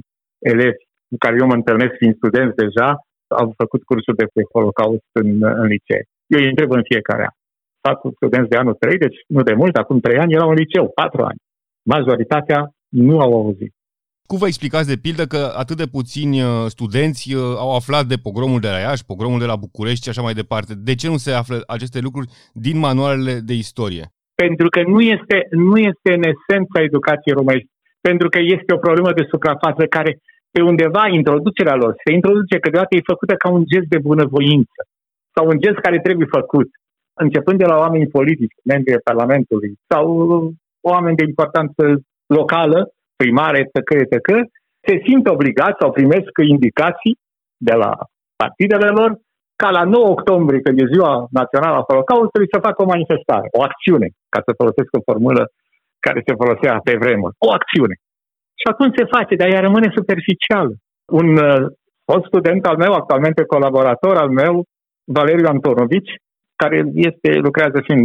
elevi 0.53 0.83
cu 1.09 1.17
care 1.23 1.35
eu 1.41 1.47
mă 1.51 1.57
întâlnesc 1.59 1.93
fiind 1.99 2.15
studenți 2.21 2.59
deja 2.63 2.87
au 3.41 3.47
făcut 3.61 3.81
cursuri 3.89 4.19
de 4.21 4.25
Holocaust 4.53 5.09
în, 5.21 5.29
în 5.61 5.67
licee. 5.75 6.01
Eu 6.33 6.39
îi 6.41 6.51
întreb 6.53 6.69
în 6.71 6.83
fiecare 6.91 7.23
an 7.29 7.35
patru 7.81 8.11
studenți 8.15 8.49
de 8.49 8.57
anul 8.57 8.73
3, 8.73 8.97
deci 8.97 9.17
nu 9.27 9.41
de 9.43 9.53
mult, 9.53 9.75
acum 9.75 9.99
3 9.99 10.17
ani 10.17 10.33
erau 10.33 10.49
în 10.49 10.55
liceu, 10.55 10.91
4 10.95 11.23
ani. 11.23 11.39
Majoritatea 11.93 12.59
nu 12.89 13.19
au 13.19 13.33
auzit. 13.33 13.73
Cum 14.29 14.39
vă 14.39 14.47
explicați 14.47 14.91
de 14.93 15.01
pildă 15.05 15.23
că 15.33 15.41
atât 15.63 15.77
de 15.77 15.93
puțini 15.97 16.35
uh, 16.41 16.49
studenți 16.75 17.23
uh, 17.33 17.41
au 17.63 17.71
aflat 17.75 18.05
de 18.05 18.17
pogromul 18.27 18.59
de 18.59 18.71
la 18.75 18.79
Iași, 18.85 19.09
pogromul 19.11 19.39
de 19.39 19.51
la 19.51 19.61
București 19.65 20.03
și 20.03 20.09
așa 20.09 20.21
mai 20.27 20.39
departe? 20.41 20.73
De 20.89 20.95
ce 20.95 21.07
nu 21.13 21.17
se 21.25 21.31
află 21.31 21.57
aceste 21.75 21.99
lucruri 21.99 22.27
din 22.65 22.77
manualele 22.87 23.33
de 23.49 23.55
istorie? 23.65 24.05
Pentru 24.43 24.67
că 24.73 24.81
nu 24.93 24.99
este, 25.15 25.37
nu 25.69 25.77
este 25.77 26.09
în 26.17 26.23
esența 26.33 26.87
educației 26.89 27.37
românești. 27.39 27.69
Pentru 28.07 28.27
că 28.33 28.39
este 28.55 28.73
o 28.73 28.83
problemă 28.85 29.11
de 29.13 29.29
suprafață 29.33 29.83
care 29.85 30.11
pe 30.53 30.61
undeva 30.71 31.03
introducerea 31.19 31.75
lor 31.75 31.93
se 32.03 32.11
introduce 32.13 32.59
câteodată 32.59 32.95
e 32.95 33.11
făcută 33.13 33.33
ca 33.35 33.49
un 33.57 33.63
gest 33.71 33.87
de 33.93 33.99
bunăvoință 34.09 34.79
sau 35.35 35.43
un 35.51 35.57
gest 35.63 35.79
care 35.85 35.99
trebuie 35.99 36.27
făcut 36.39 36.69
începând 37.13 37.57
de 37.57 37.65
la 37.65 37.77
oameni 37.77 38.07
politici, 38.07 38.55
membrii 38.63 38.99
Parlamentului 39.03 39.71
sau 39.87 40.05
oameni 40.81 41.15
de 41.15 41.25
importanță 41.27 41.83
locală, 42.25 42.89
primare, 43.15 43.57
etc., 43.59 43.75
etc., 44.05 44.15
se 44.87 45.01
simt 45.05 45.27
obligați 45.27 45.79
sau 45.79 45.91
primesc 45.91 46.31
indicații 46.47 47.17
de 47.57 47.73
la 47.73 47.91
partidele 48.35 48.87
lor 48.87 49.09
ca 49.61 49.69
la 49.71 49.83
9 49.83 50.07
octombrie, 50.15 50.61
când 50.65 50.79
e 50.79 50.93
ziua 50.93 51.27
națională 51.39 51.75
a 51.77 51.87
Holocaustului, 51.89 52.51
să 52.53 52.65
facă 52.67 52.79
o 52.81 52.91
manifestare, 52.93 53.47
o 53.57 53.61
acțiune, 53.69 54.07
ca 54.33 54.39
să 54.45 54.57
folosesc 54.61 54.89
o 54.97 55.05
formulă 55.09 55.43
care 56.05 56.19
se 56.25 56.39
folosea 56.41 56.73
pe 56.87 56.95
vremuri, 57.03 57.35
o 57.47 57.49
acțiune. 57.51 57.95
Și 58.61 58.67
atunci 58.73 58.97
se 58.97 59.11
face, 59.15 59.33
dar 59.35 59.47
ea 59.49 59.67
rămâne 59.67 59.89
superficial. 59.97 60.67
Un 61.19 61.29
uh, 61.37 61.61
fost 62.09 62.25
student 62.31 62.63
al 62.65 62.77
meu, 62.83 62.93
actualmente 62.93 63.51
colaborator 63.53 64.15
al 64.23 64.29
meu, 64.41 64.53
Valeriu 65.17 65.47
Antonovici, 65.47 66.13
care 66.63 66.77
este, 67.09 67.29
lucrează 67.47 67.77
și 67.85 67.91
în 67.97 68.03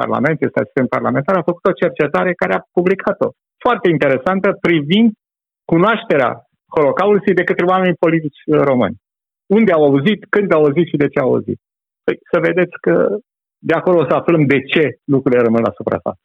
Parlament, 0.00 0.36
este 0.40 0.60
asistent 0.60 0.88
parlamentar, 0.96 1.34
a 1.36 1.50
făcut 1.50 1.64
o 1.66 1.78
cercetare 1.82 2.32
care 2.42 2.54
a 2.54 2.64
publicat-o. 2.76 3.28
Foarte 3.64 3.88
interesantă 3.94 4.48
privind 4.66 5.10
cunoașterea 5.72 6.30
Holocaustului 6.74 7.40
de 7.40 7.48
către 7.50 7.64
oamenii 7.72 8.02
politici 8.04 8.40
români. 8.70 8.96
Unde 9.58 9.72
au 9.72 9.82
auzit, 9.88 10.20
când 10.34 10.48
au 10.52 10.62
auzit 10.64 10.86
și 10.90 11.00
de 11.02 11.08
ce 11.12 11.18
au 11.18 11.28
auzit. 11.32 11.58
Păi, 12.04 12.16
să 12.32 12.36
vedeți 12.48 12.74
că 12.86 12.94
de 13.68 13.74
acolo 13.74 13.96
o 14.00 14.08
să 14.08 14.14
aflăm 14.14 14.42
de 14.52 14.60
ce 14.72 14.84
lucrurile 15.14 15.42
rămân 15.42 15.62
la 15.68 15.76
suprafață. 15.78 16.20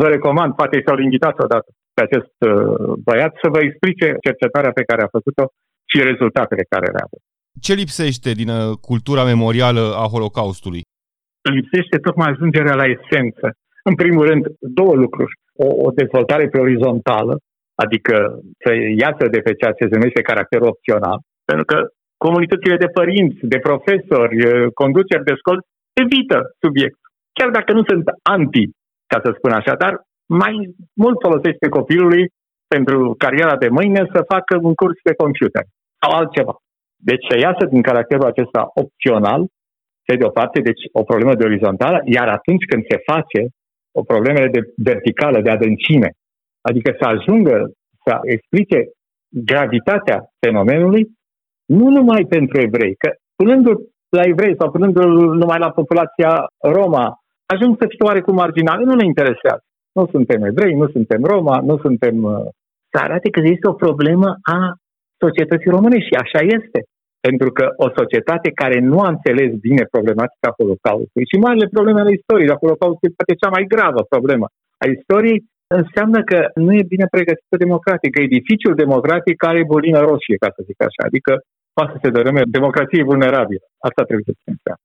Vă 0.00 0.06
recomand, 0.08 0.50
poate 0.54 0.82
să-l 0.86 1.00
invitați 1.08 1.40
odată 1.46 1.68
pe 1.96 2.02
acest 2.02 2.34
uh, 2.38 2.92
băiat 3.06 3.32
să 3.42 3.48
vă 3.54 3.60
explice 3.62 4.06
cercetarea 4.26 4.72
pe 4.78 4.86
care 4.88 5.02
a 5.02 5.14
făcut-o 5.16 5.44
și 5.90 5.98
rezultatele 6.10 6.64
care 6.68 6.86
le-a 6.94 7.06
avut. 7.08 7.22
Ce 7.60 7.74
lipsește 7.82 8.30
din 8.40 8.48
uh, 8.48 8.76
cultura 8.88 9.24
memorială 9.24 9.84
a 10.02 10.06
Holocaustului? 10.14 10.82
Lipsește 11.50 11.96
tocmai 11.98 12.30
ajungerea 12.30 12.74
la 12.74 12.86
esență. 12.96 13.46
În 13.82 13.94
primul 13.94 14.26
rând, 14.26 14.44
două 14.60 14.94
lucruri. 14.94 15.32
O, 15.64 15.66
o 15.86 15.90
dezvoltare 15.90 16.48
pe 16.48 16.58
orizontală, 16.58 17.34
adică 17.74 18.14
să 18.62 18.70
iasă 18.74 19.24
de 19.34 19.40
pe 19.46 19.54
ceea 19.54 19.72
ce 19.72 19.84
se 19.88 19.96
numește 19.96 20.22
caracter 20.22 20.60
opțional, 20.60 21.18
pentru 21.44 21.64
că 21.64 21.78
comunitățile 22.16 22.76
de 22.76 22.94
părinți, 22.98 23.38
de 23.42 23.58
profesori, 23.58 24.36
conduceri 24.72 25.24
de 25.24 25.34
școli 25.40 25.66
evită 26.02 26.38
subiectul. 26.64 27.08
Chiar 27.38 27.50
dacă 27.50 27.72
nu 27.72 27.82
sunt 27.90 28.04
anti, 28.22 28.64
ca 29.12 29.20
să 29.24 29.34
spun 29.36 29.52
așa, 29.52 29.74
dar 29.74 29.92
mai 30.28 30.54
mult 31.02 31.16
folosește 31.26 31.68
copilului 31.68 32.24
pentru 32.74 33.14
cariera 33.18 33.56
de 33.56 33.68
mâine 33.68 34.02
să 34.14 34.30
facă 34.34 34.58
un 34.68 34.74
curs 34.74 34.98
de 35.02 35.14
computer 35.22 35.64
sau 36.00 36.10
altceva. 36.18 36.54
Deci 36.96 37.24
să 37.30 37.38
iasă 37.38 37.64
din 37.70 37.82
caracterul 37.82 38.32
acesta 38.32 38.70
opțional 38.82 39.40
pe 40.06 40.16
de 40.16 40.24
o 40.24 40.28
parte, 40.38 40.60
deci 40.60 40.82
o 40.92 41.02
problemă 41.02 41.34
de 41.34 41.44
orizontală, 41.44 41.98
iar 42.04 42.28
atunci 42.28 42.64
când 42.70 42.82
se 42.88 42.98
face 43.10 43.40
o 43.98 44.02
problemă 44.02 44.46
de 44.46 44.60
verticală, 44.76 45.40
de 45.40 45.50
adâncime, 45.50 46.10
adică 46.68 46.90
să 47.00 47.04
ajungă 47.08 47.70
să 48.04 48.18
explice 48.22 48.78
gravitatea 49.28 50.18
fenomenului, 50.46 51.04
nu 51.66 51.88
numai 51.88 52.24
pentru 52.28 52.60
evrei, 52.60 52.94
că 52.94 53.08
punându-l 53.36 53.78
la 54.08 54.22
evrei 54.22 54.54
sau 54.58 54.70
punându-l 54.70 55.34
numai 55.42 55.58
la 55.58 55.70
populația 55.70 56.46
Roma, 56.76 57.18
ajung 57.46 57.76
să 57.80 57.86
fie 57.88 58.06
oarecum 58.08 58.34
marginal, 58.34 58.84
nu 58.84 58.94
ne 58.94 59.04
interesează. 59.04 59.64
Nu 59.92 60.06
suntem 60.10 60.42
evrei, 60.42 60.74
nu 60.74 60.88
suntem 60.88 61.24
Roma, 61.24 61.60
nu 61.60 61.78
suntem... 61.78 62.22
Uh, 62.22 62.48
să 62.92 63.02
arate 63.02 63.28
că 63.30 63.40
este 63.44 63.68
o 63.68 63.80
problemă 63.84 64.28
a 64.42 64.58
societății 65.24 65.70
române 65.76 65.98
și 66.06 66.14
așa 66.22 66.40
este. 66.56 66.78
Pentru 67.26 67.48
că 67.56 67.64
o 67.84 67.88
societate 67.98 68.48
care 68.62 68.78
nu 68.90 68.98
a 69.06 69.08
înțeles 69.14 69.50
bine 69.66 69.84
problematica 69.94 70.56
Holocaustului 70.58 71.30
și 71.30 71.42
marile 71.46 71.66
probleme 71.76 72.00
ale 72.00 72.16
istoriei, 72.18 72.50
dar 72.50 72.62
Holocaustul 72.64 73.08
e 73.08 73.18
poate 73.18 73.40
cea 73.42 73.54
mai 73.56 73.64
gravă 73.74 74.00
problemă 74.14 74.46
a 74.82 74.84
istoriei, 74.96 75.40
înseamnă 75.80 76.18
că 76.30 76.38
nu 76.66 76.70
e 76.80 76.92
bine 76.94 77.06
pregătită 77.14 77.56
democratic, 77.64 78.10
că 78.12 78.20
edificiul 78.28 78.74
democratic 78.84 79.36
are 79.50 79.70
bolină 79.72 80.00
roșie, 80.08 80.42
ca 80.42 80.48
să 80.56 80.60
zic 80.68 80.78
așa, 80.88 81.02
adică 81.08 81.32
poate 81.76 81.92
să 81.94 81.98
se 82.02 82.14
dărâme, 82.16 82.42
democrație 82.58 83.00
e 83.00 83.10
vulnerabilă. 83.12 83.64
Asta 83.88 84.02
trebuie 84.08 84.28
să 84.28 84.38
ținem 84.40 84.58
seama. 84.64 84.82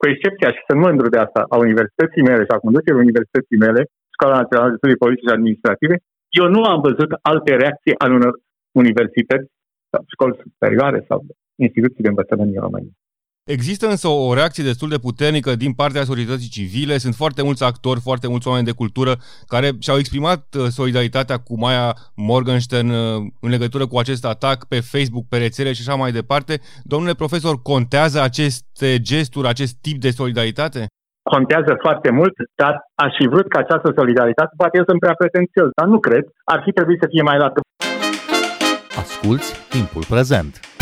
Cu 0.00 0.04
excepția, 0.12 0.48
și 0.54 0.66
sunt 0.68 0.80
mândru 0.86 1.08
de 1.14 1.20
asta, 1.26 1.40
a 1.54 1.56
universității 1.66 2.26
mele 2.28 2.42
și 2.46 2.54
a 2.54 2.64
conducerii 2.66 3.04
universității 3.06 3.62
mele, 3.66 3.80
Școala 4.14 4.40
Națională 4.40 4.70
de 4.70 4.78
Studii 4.80 5.02
Politice 5.04 5.28
și 5.28 5.36
Administrative, 5.38 5.96
eu 6.40 6.46
nu 6.56 6.62
am 6.72 6.80
văzut 6.88 7.10
alte 7.32 7.52
reacții 7.62 7.98
ale 8.02 8.12
unor 8.18 8.32
universități 8.82 9.48
sau 9.90 10.02
școli 10.12 10.40
superioare 10.42 11.00
sau 11.08 11.18
instituții 11.56 12.02
de 12.02 12.08
învățământ 12.08 12.50
din 12.50 12.60
România. 12.60 12.92
Există 13.44 13.86
însă 13.86 14.08
o 14.08 14.34
reacție 14.34 14.64
destul 14.64 14.88
de 14.88 14.98
puternică 14.98 15.54
din 15.54 15.72
partea 15.72 16.02
societății 16.02 16.54
civile. 16.58 16.96
Sunt 16.98 17.14
foarte 17.14 17.42
mulți 17.42 17.64
actori, 17.64 18.00
foarte 18.00 18.28
mulți 18.28 18.48
oameni 18.48 18.66
de 18.66 18.78
cultură 18.82 19.12
care 19.46 19.68
și-au 19.80 19.98
exprimat 19.98 20.42
uh, 20.58 20.62
solidaritatea 20.78 21.36
cu 21.36 21.58
Maya 21.58 21.92
Morgenstern 22.16 22.88
uh, 22.88 22.96
în 23.40 23.50
legătură 23.50 23.86
cu 23.86 23.96
acest 23.98 24.24
atac 24.26 24.58
pe 24.72 24.78
Facebook, 24.92 25.24
pe 25.28 25.36
rețele 25.36 25.72
și 25.72 25.84
așa 25.84 25.96
mai 25.98 26.12
departe. 26.12 26.54
Domnule 26.82 27.14
profesor, 27.14 27.54
contează 27.62 28.18
aceste 28.20 29.00
gesturi, 29.10 29.48
acest 29.48 29.74
tip 29.80 30.00
de 30.00 30.10
solidaritate? 30.10 30.86
Contează 31.30 31.72
foarte 31.80 32.10
mult, 32.10 32.34
dar 32.62 32.72
aș 32.94 33.12
fi 33.18 33.26
vrut 33.26 33.48
ca 33.48 33.58
această 33.58 33.92
solidaritate, 33.96 34.52
poate 34.56 34.76
eu 34.78 34.84
sunt 34.88 35.00
prea 35.00 35.14
pretențios, 35.22 35.68
dar 35.78 35.86
nu 35.88 35.98
cred, 35.98 36.24
ar 36.44 36.60
fi 36.64 36.70
trebuit 36.72 36.98
să 37.00 37.08
fie 37.10 37.22
mai 37.22 37.38
lată. 37.38 37.60
Asculți 39.02 39.48
timpul 39.68 40.04
prezent! 40.08 40.73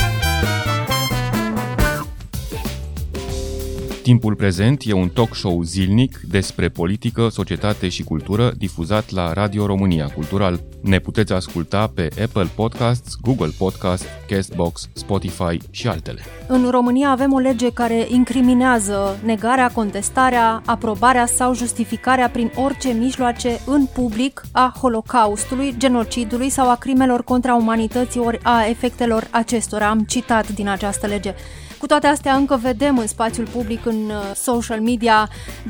Timpul 4.02 4.35
prezent 4.35 4.82
e 4.85 4.92
un 4.92 5.09
talk 5.09 5.35
show 5.35 5.62
zilnic 5.62 6.21
despre 6.28 6.68
politică, 6.68 7.28
societate 7.28 7.88
și 7.88 8.02
cultură 8.02 8.52
difuzat 8.59 9.11
la 9.11 9.32
Radio 9.32 9.66
România 9.66 10.06
Cultural. 10.06 10.61
Ne 10.80 10.99
puteți 10.99 11.32
asculta 11.32 11.87
pe 11.94 12.09
Apple 12.23 12.49
Podcasts, 12.54 13.16
Google 13.21 13.50
Podcasts, 13.59 14.06
Castbox, 14.28 14.88
Spotify 14.92 15.59
și 15.71 15.88
altele. 15.88 16.21
În 16.49 16.71
România 16.71 17.09
avem 17.09 17.32
o 17.32 17.38
lege 17.38 17.71
care 17.71 18.06
incriminează 18.09 19.18
negarea, 19.25 19.71
contestarea, 19.71 20.62
aprobarea 20.66 21.26
sau 21.26 21.54
justificarea 21.54 22.28
prin 22.28 22.52
orice 22.56 22.88
mijloace 22.88 23.61
în 23.66 23.87
public 23.87 24.42
a 24.52 24.75
Holocaustului, 24.80 25.75
genocidului 25.78 26.49
sau 26.49 26.71
a 26.71 26.75
crimelor 26.75 27.25
contra 27.25 27.54
umanității 27.54 28.21
ori 28.21 28.38
a 28.42 28.66
efectelor 28.68 29.28
acestora. 29.30 29.88
Am 29.88 30.00
citat 30.00 30.49
din 30.49 30.68
această 30.68 31.06
lege. 31.06 31.35
Cu 31.83 31.93
toate 31.95 32.09
astea 32.17 32.35
încă 32.43 32.57
vedem 32.69 32.95
în 33.05 33.09
spațiul 33.15 33.49
public, 33.57 33.83
în 33.93 34.01
uh, 34.11 34.25
social 34.49 34.81
media, 34.91 35.19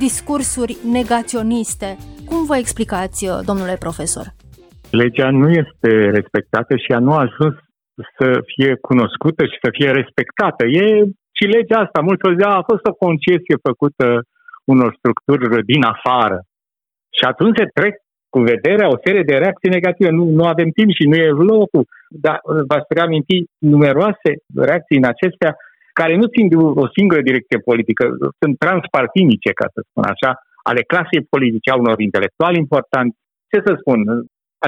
discursuri 0.06 0.74
negaționiste. 0.98 1.88
Cum 2.28 2.40
vă 2.50 2.56
explicați, 2.58 3.18
uh, 3.28 3.34
domnule 3.48 3.76
profesor? 3.84 4.26
Legea 5.02 5.28
nu 5.40 5.48
este 5.62 5.90
respectată 6.18 6.72
și 6.82 6.88
ea 6.92 7.00
nu 7.06 7.12
a 7.14 7.24
ajuns 7.26 7.54
să 8.16 8.26
fie 8.52 8.72
cunoscută 8.88 9.42
și 9.50 9.56
să 9.64 9.68
fie 9.76 9.90
respectată. 10.00 10.62
E 10.82 10.86
și 11.38 11.44
legea 11.56 11.78
asta, 11.84 11.98
mulți 12.08 12.24
zic, 12.38 12.46
a 12.46 12.68
fost 12.70 12.84
o 12.90 12.98
concesie 13.04 13.56
făcută 13.68 14.06
unor 14.72 14.90
structuri 14.98 15.64
din 15.72 15.82
afară. 15.94 16.38
Și 17.16 17.24
atunci 17.32 17.58
se 17.60 17.72
trec 17.78 17.94
cu 18.32 18.38
vederea 18.52 18.88
o 18.94 19.00
serie 19.04 19.24
de 19.30 19.36
reacții 19.42 19.74
negative. 19.76 20.10
Nu, 20.18 20.24
nu 20.38 20.44
avem 20.52 20.70
timp 20.78 20.90
și 20.98 21.04
nu 21.10 21.16
e 21.24 21.42
locul. 21.52 21.84
Dar 22.24 22.36
v-ați 22.68 22.90
reaminti 22.98 23.36
numeroase 23.74 24.30
reacții 24.68 25.00
în 25.02 25.08
acestea 25.14 25.52
care 26.00 26.14
nu 26.20 26.26
țin 26.34 26.46
de 26.48 26.56
o 26.84 26.86
singură 26.96 27.20
direcție 27.28 27.58
politică, 27.68 28.04
sunt 28.40 28.54
transpartinice, 28.64 29.50
ca 29.60 29.66
să 29.74 29.80
spun 29.88 30.04
așa, 30.12 30.30
ale 30.70 30.82
clasei 30.90 31.28
politice, 31.34 31.68
a 31.70 31.80
unor 31.82 31.98
intelectuali 32.00 32.62
importanți. 32.64 33.14
Ce 33.50 33.58
să 33.66 33.72
spun, 33.80 33.98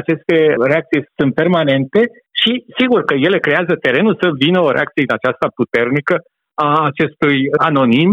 aceste 0.01 0.37
reacții 0.71 1.03
sunt 1.19 1.33
permanente 1.41 2.01
și 2.41 2.53
sigur 2.79 3.01
că 3.09 3.15
ele 3.15 3.39
creează 3.47 3.73
terenul 3.87 4.15
să 4.23 4.29
vină 4.45 4.61
o 4.63 4.75
reacție 4.77 5.09
de 5.09 5.17
aceasta 5.17 5.47
puternică 5.61 6.15
a 6.67 6.71
acestui 6.91 7.39
anonim, 7.69 8.11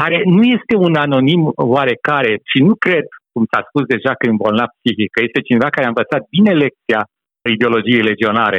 care 0.00 0.18
nu 0.36 0.42
este 0.56 0.74
un 0.86 0.94
anonim 1.06 1.42
oarecare 1.74 2.32
și 2.50 2.58
nu 2.68 2.74
cred, 2.86 3.06
cum 3.32 3.44
s-a 3.52 3.62
spus 3.68 3.84
deja 3.94 4.12
că 4.14 4.22
e 4.24 4.34
un 4.34 4.42
bolnav 4.44 4.70
psihic, 4.78 5.10
că 5.12 5.20
este 5.22 5.46
cineva 5.48 5.68
care 5.70 5.86
a 5.86 5.92
învățat 5.94 6.22
bine 6.36 6.52
lecția 6.64 7.00
ideologiei 7.56 8.08
legionare. 8.10 8.58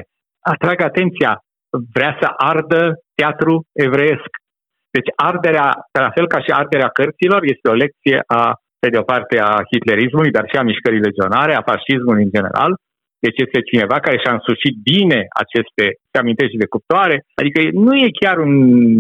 Atrag 0.54 0.80
atenția, 0.82 1.32
vrea 1.96 2.18
să 2.22 2.28
ardă 2.52 2.82
teatru 3.20 3.54
evreiesc. 3.88 4.32
Deci 4.96 5.10
arderea, 5.16 5.68
la 6.06 6.12
fel 6.16 6.28
ca 6.28 6.40
și 6.46 6.52
arderea 6.62 6.96
cărților, 6.98 7.42
este 7.44 7.68
o 7.70 7.80
lecție 7.84 8.18
a, 8.42 8.44
pe 8.82 8.90
de 8.90 8.98
o 8.98 9.10
parte, 9.12 9.36
a 9.40 9.56
hitlerismului, 9.72 10.36
dar 10.38 10.46
și 10.52 10.58
a 10.58 10.70
mișcării 10.70 11.06
legionare, 11.08 11.54
a 11.56 11.68
fascismului 11.72 12.24
în 12.24 12.34
general. 12.38 12.72
Deci 13.26 13.40
este 13.46 13.68
cineva 13.72 13.98
care 14.06 14.18
și-a 14.20 14.34
însușit 14.38 14.76
bine 14.92 15.20
aceste, 15.44 15.86
se 16.12 16.18
amintești 16.20 16.62
de 16.64 16.72
cuptoare, 16.74 17.16
adică 17.40 17.60
nu 17.86 17.94
e 18.06 18.20
chiar 18.22 18.38
un 18.48 18.54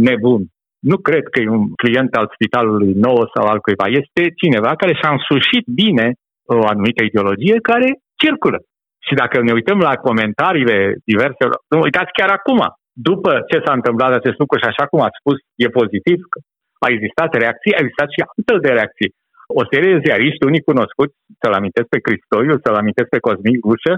nebun. 0.08 0.44
Nu 0.91 0.98
cred 1.08 1.25
că 1.32 1.38
e 1.39 1.58
un 1.60 1.65
client 1.82 2.12
al 2.15 2.27
spitalului 2.36 2.94
nou 3.05 3.20
sau 3.34 3.46
al 3.48 3.60
cuiva. 3.65 3.88
Este 4.01 4.24
cineva 4.41 4.72
care 4.82 4.94
și-a 5.00 5.12
însușit 5.17 5.65
bine 5.82 6.08
o 6.55 6.58
anumită 6.74 7.01
ideologie 7.03 7.58
care 7.72 7.89
circulă. 8.24 8.58
Și 9.08 9.14
dacă 9.22 9.36
ne 9.42 9.54
uităm 9.58 9.80
la 9.88 9.94
comentariile 10.08 10.78
diverse, 11.12 11.44
nu 11.72 11.80
uitați 11.88 12.16
chiar 12.18 12.30
acum, 12.38 12.62
după 13.10 13.32
ce 13.50 13.58
s-a 13.66 13.74
întâmplat 13.80 14.12
acest 14.14 14.38
lucru 14.42 14.56
și 14.60 14.70
așa 14.72 14.86
cum 14.92 15.00
ați 15.02 15.20
spus, 15.22 15.38
e 15.64 15.78
pozitiv, 15.80 16.20
că 16.32 16.38
a 16.86 16.88
existat 16.96 17.30
reacții, 17.44 17.76
a 17.76 17.82
existat 17.84 18.10
și 18.16 18.24
altfel 18.26 18.60
de 18.66 18.72
reacții. 18.80 19.12
O 19.60 19.64
serie 19.72 19.92
de 19.94 20.04
ziariști, 20.06 20.48
unii 20.50 20.68
cunoscuți, 20.70 21.16
să-l 21.42 21.56
amintesc 21.60 21.88
pe 21.94 22.04
Cristoiu, 22.06 22.56
să-l 22.64 22.78
amintesc 22.82 23.10
pe 23.12 23.24
Cosmin 23.26 23.58
Gușă, 23.66 23.94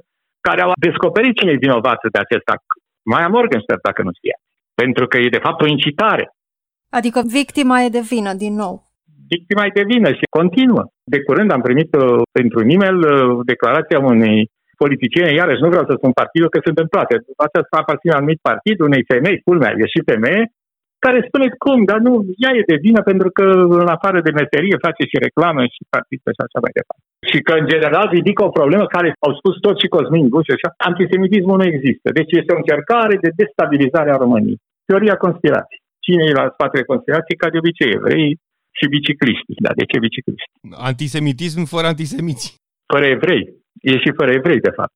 care 0.48 0.62
au 0.62 0.72
descoperit 0.88 1.34
cine 1.38 1.52
e 1.54 1.66
vinovat 1.66 2.00
de 2.14 2.20
acest 2.26 2.48
act. 2.56 2.68
Maia 3.12 3.30
Morgenstern, 3.36 3.86
dacă 3.90 4.02
nu 4.08 4.12
știa. 4.20 4.38
Pentru 4.82 5.04
că 5.08 5.16
e 5.18 5.38
de 5.38 5.46
fapt 5.46 5.60
o 5.62 5.72
incitare. 5.76 6.26
Adică 6.98 7.20
victima 7.40 7.76
e 7.82 7.96
de 7.98 8.04
vină, 8.14 8.32
din 8.44 8.54
nou. 8.64 8.76
Victima 9.34 9.66
e 9.66 9.80
de 9.80 9.90
vină 9.94 10.10
și 10.20 10.26
continuă. 10.38 10.84
De 11.14 11.20
curând 11.28 11.52
am 11.52 11.62
primit 11.68 11.96
uh, 11.96 12.22
pentru 12.38 12.60
un 12.64 12.70
e-mail 12.70 12.98
uh, 12.98 13.40
declarația 13.46 14.00
unei 14.00 14.38
politicieni, 14.84 15.40
iarăși 15.42 15.64
nu 15.64 15.70
vreau 15.74 15.86
să 15.90 15.94
spun 15.96 16.12
partidul, 16.22 16.54
că 16.54 16.60
sunt 16.66 16.78
în 16.84 16.90
toate. 16.96 17.14
Aceasta 17.48 17.76
aparține 17.78 18.14
anumit 18.14 18.40
partid, 18.50 18.78
unei 18.88 19.04
femei, 19.12 19.44
culmea, 19.48 19.72
e 19.82 19.86
și 19.96 20.10
femeie, 20.12 20.44
care 21.06 21.28
spune 21.28 21.48
cum, 21.64 21.80
dar 21.90 22.00
nu, 22.08 22.14
ea 22.44 22.52
e 22.60 22.72
de 22.72 22.84
vină 22.86 23.02
pentru 23.10 23.30
că 23.38 23.46
în 23.84 23.90
afară 23.96 24.20
de 24.26 24.38
meserie 24.40 24.84
face 24.88 25.04
și 25.12 25.24
reclamă 25.26 25.62
și 25.76 25.82
partidă 25.96 26.30
și 26.36 26.44
așa 26.46 26.60
mai 26.64 26.74
departe. 26.80 27.04
Și 27.30 27.38
că 27.46 27.54
în 27.62 27.66
general 27.74 28.08
ridică 28.18 28.42
o 28.46 28.56
problemă 28.60 28.86
care 28.96 29.10
au 29.26 29.34
spus 29.40 29.56
tot 29.66 29.76
și 29.82 29.92
Cosmin 29.94 30.28
Guș, 30.34 30.48
așa, 30.56 30.70
antisemitismul 30.90 31.60
nu 31.62 31.68
există. 31.74 32.08
Deci 32.20 32.32
este 32.40 32.54
o 32.54 32.62
încercare 32.62 33.16
de 33.24 33.30
destabilizare 33.42 34.10
a 34.12 34.22
României. 34.24 34.62
Teoria 34.90 35.18
conspirației. 35.26 35.82
Cine 36.06 36.24
e 36.28 36.40
la 36.42 36.54
spatele 36.56 36.90
conspirației? 36.92 37.42
Ca 37.42 37.48
de 37.50 37.62
obicei, 37.62 37.96
evrei 37.98 38.28
și 38.78 38.86
bicicliști. 38.96 39.52
Da, 39.66 39.72
de 39.80 39.86
ce 39.90 39.98
bicicliști? 40.06 40.52
Antisemitism 40.92 41.62
fără 41.74 41.88
antisemiți. 41.94 42.46
Fără 42.94 43.06
evrei 43.16 43.44
e 43.82 43.92
și 44.04 44.18
fără 44.20 44.32
evrei, 44.40 44.60
de 44.68 44.74
fapt. 44.80 44.96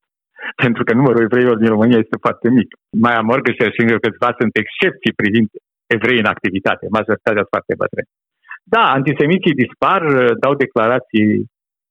Pentru 0.64 0.82
că 0.84 0.92
numărul 0.94 1.26
evreilor 1.28 1.56
din 1.62 1.72
România 1.74 1.98
este 2.04 2.16
foarte 2.24 2.48
mic. 2.58 2.68
Mai 3.04 3.14
amor 3.22 3.38
că 3.42 3.50
și 3.50 3.78
singur 3.78 3.98
câțiva 4.04 4.30
sunt 4.40 4.52
excepții 4.62 5.18
privind 5.20 5.48
evrei 5.96 6.18
în 6.22 6.32
activitate. 6.34 6.84
Majoritatea 6.98 7.42
sunt 7.42 7.54
foarte 7.54 7.74
bătrâni. 7.82 8.10
Da, 8.74 8.84
antisemiții 8.98 9.60
dispar, 9.62 10.00
dau 10.44 10.54
declarații. 10.64 11.28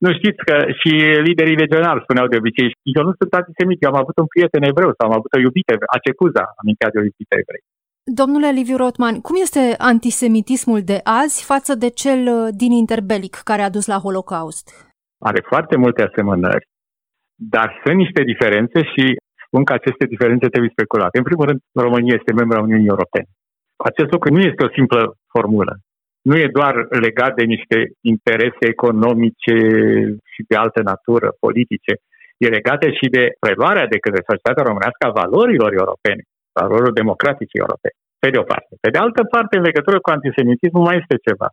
Nu 0.05 0.09
știți 0.17 0.41
că 0.47 0.55
și 0.79 0.91
liderii 1.27 1.61
regionali 1.63 2.03
spuneau 2.05 2.27
de 2.31 2.39
obicei, 2.41 2.69
eu 2.97 3.03
nu 3.07 3.13
sunt 3.19 3.31
antisemit, 3.33 3.79
eu 3.81 3.91
am 3.91 4.01
avut 4.03 4.17
un 4.23 4.27
prieten 4.33 4.63
evreu 4.71 4.91
sau 4.97 5.05
am 5.07 5.17
avut 5.19 5.31
o 5.33 5.43
iubită, 5.45 5.73
Acecuza, 5.97 6.43
amintea 6.61 6.89
de 6.91 6.99
o 6.99 7.07
iubită 7.09 7.33
evrei. 7.43 7.63
Domnule 8.19 8.49
Liviu 8.59 8.77
Rotman, 8.83 9.15
cum 9.27 9.35
este 9.45 9.63
antisemitismul 9.77 10.81
de 10.91 10.99
azi 11.03 11.45
față 11.51 11.71
de 11.75 11.89
cel 12.01 12.21
din 12.61 12.71
interbelic 12.71 13.35
care 13.49 13.61
a 13.61 13.75
dus 13.75 13.85
la 13.93 13.97
Holocaust? 14.05 14.65
Are 15.29 15.41
foarte 15.51 15.75
multe 15.83 16.01
asemănări. 16.03 16.65
Dar 17.49 17.81
sunt 17.83 17.97
niște 17.97 18.21
diferențe 18.23 18.79
și 18.93 19.03
spun 19.45 19.63
că 19.63 19.73
aceste 19.73 20.05
diferențe 20.13 20.47
trebuie 20.47 20.75
speculate. 20.77 21.17
În 21.17 21.27
primul 21.29 21.45
rând, 21.45 21.59
România 21.87 22.15
este 22.17 22.33
membra 22.33 22.61
Uniunii 22.67 22.93
Europene. 22.95 23.29
Acest 23.89 24.09
lucru 24.11 24.33
nu 24.33 24.41
este 24.49 24.63
o 24.65 24.73
simplă 24.77 25.01
formulă. 25.33 25.73
Nu 26.29 26.35
e 26.37 26.57
doar 26.59 26.73
legat 27.07 27.33
de 27.39 27.45
niște 27.53 27.77
interese 28.13 28.63
economice 28.75 29.55
și 30.31 30.41
de 30.49 30.55
altă 30.63 30.81
natură, 30.91 31.27
politice. 31.45 31.93
E 32.43 32.55
legată 32.57 32.85
și 32.97 33.05
de 33.15 33.23
preluarea 33.43 33.87
de 33.93 34.01
către 34.03 34.21
societatea 34.29 34.67
românească 34.69 35.01
a 35.05 35.17
valorilor 35.21 35.71
europene, 35.81 36.21
valorilor 36.59 36.93
democratice 37.01 37.55
europene, 37.63 37.95
pe 38.23 38.29
de 38.33 38.37
o 38.43 38.45
parte. 38.53 38.73
Pe 38.85 38.89
de 38.93 38.97
altă 39.05 39.21
parte, 39.33 39.53
în 39.57 39.67
legătură 39.69 39.97
cu 39.99 40.09
antisemitismul, 40.09 40.87
mai 40.87 40.97
este 41.01 41.15
ceva. 41.27 41.47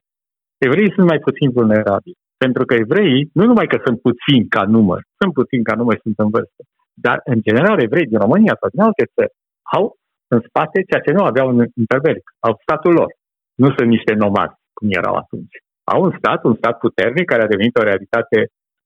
Evreii 0.66 0.94
sunt 0.96 1.06
mai 1.12 1.20
puțin 1.26 1.48
vulnerabili. 1.58 2.22
Pentru 2.42 2.64
că 2.64 2.74
evreii, 2.74 3.30
nu 3.38 3.44
numai 3.50 3.66
că 3.72 3.78
sunt 3.84 3.98
puțini 4.08 4.48
ca 4.56 4.62
număr, 4.76 5.00
sunt 5.20 5.32
puțini 5.40 5.68
ca 5.68 5.74
număr, 5.80 5.96
sunt 6.04 6.18
în 6.24 6.30
vârstă, 6.36 6.62
dar 7.06 7.18
în 7.32 7.38
general 7.46 7.78
evrei 7.86 8.06
din 8.12 8.18
România 8.24 8.54
sau 8.60 8.68
din 8.74 8.80
alte 8.88 9.04
țări 9.14 9.34
au 9.76 9.84
în 10.34 10.40
spate 10.48 10.78
ceea 10.88 11.04
ce 11.06 11.12
nu 11.18 11.22
aveau 11.30 11.46
în 11.52 11.58
interbelic, 11.82 12.26
au 12.46 12.52
statul 12.64 12.92
lor. 13.00 13.10
Nu 13.62 13.68
sunt 13.76 13.88
niște 13.96 14.12
nomazi, 14.24 14.56
cum 14.76 14.88
erau 15.00 15.14
atunci. 15.22 15.56
Au 15.92 16.00
un 16.06 16.12
stat, 16.18 16.40
un 16.50 16.56
stat 16.60 16.76
puternic 16.84 17.26
care 17.28 17.42
a 17.42 17.52
devenit 17.52 17.74
o 17.76 17.88
realitate 17.90 18.38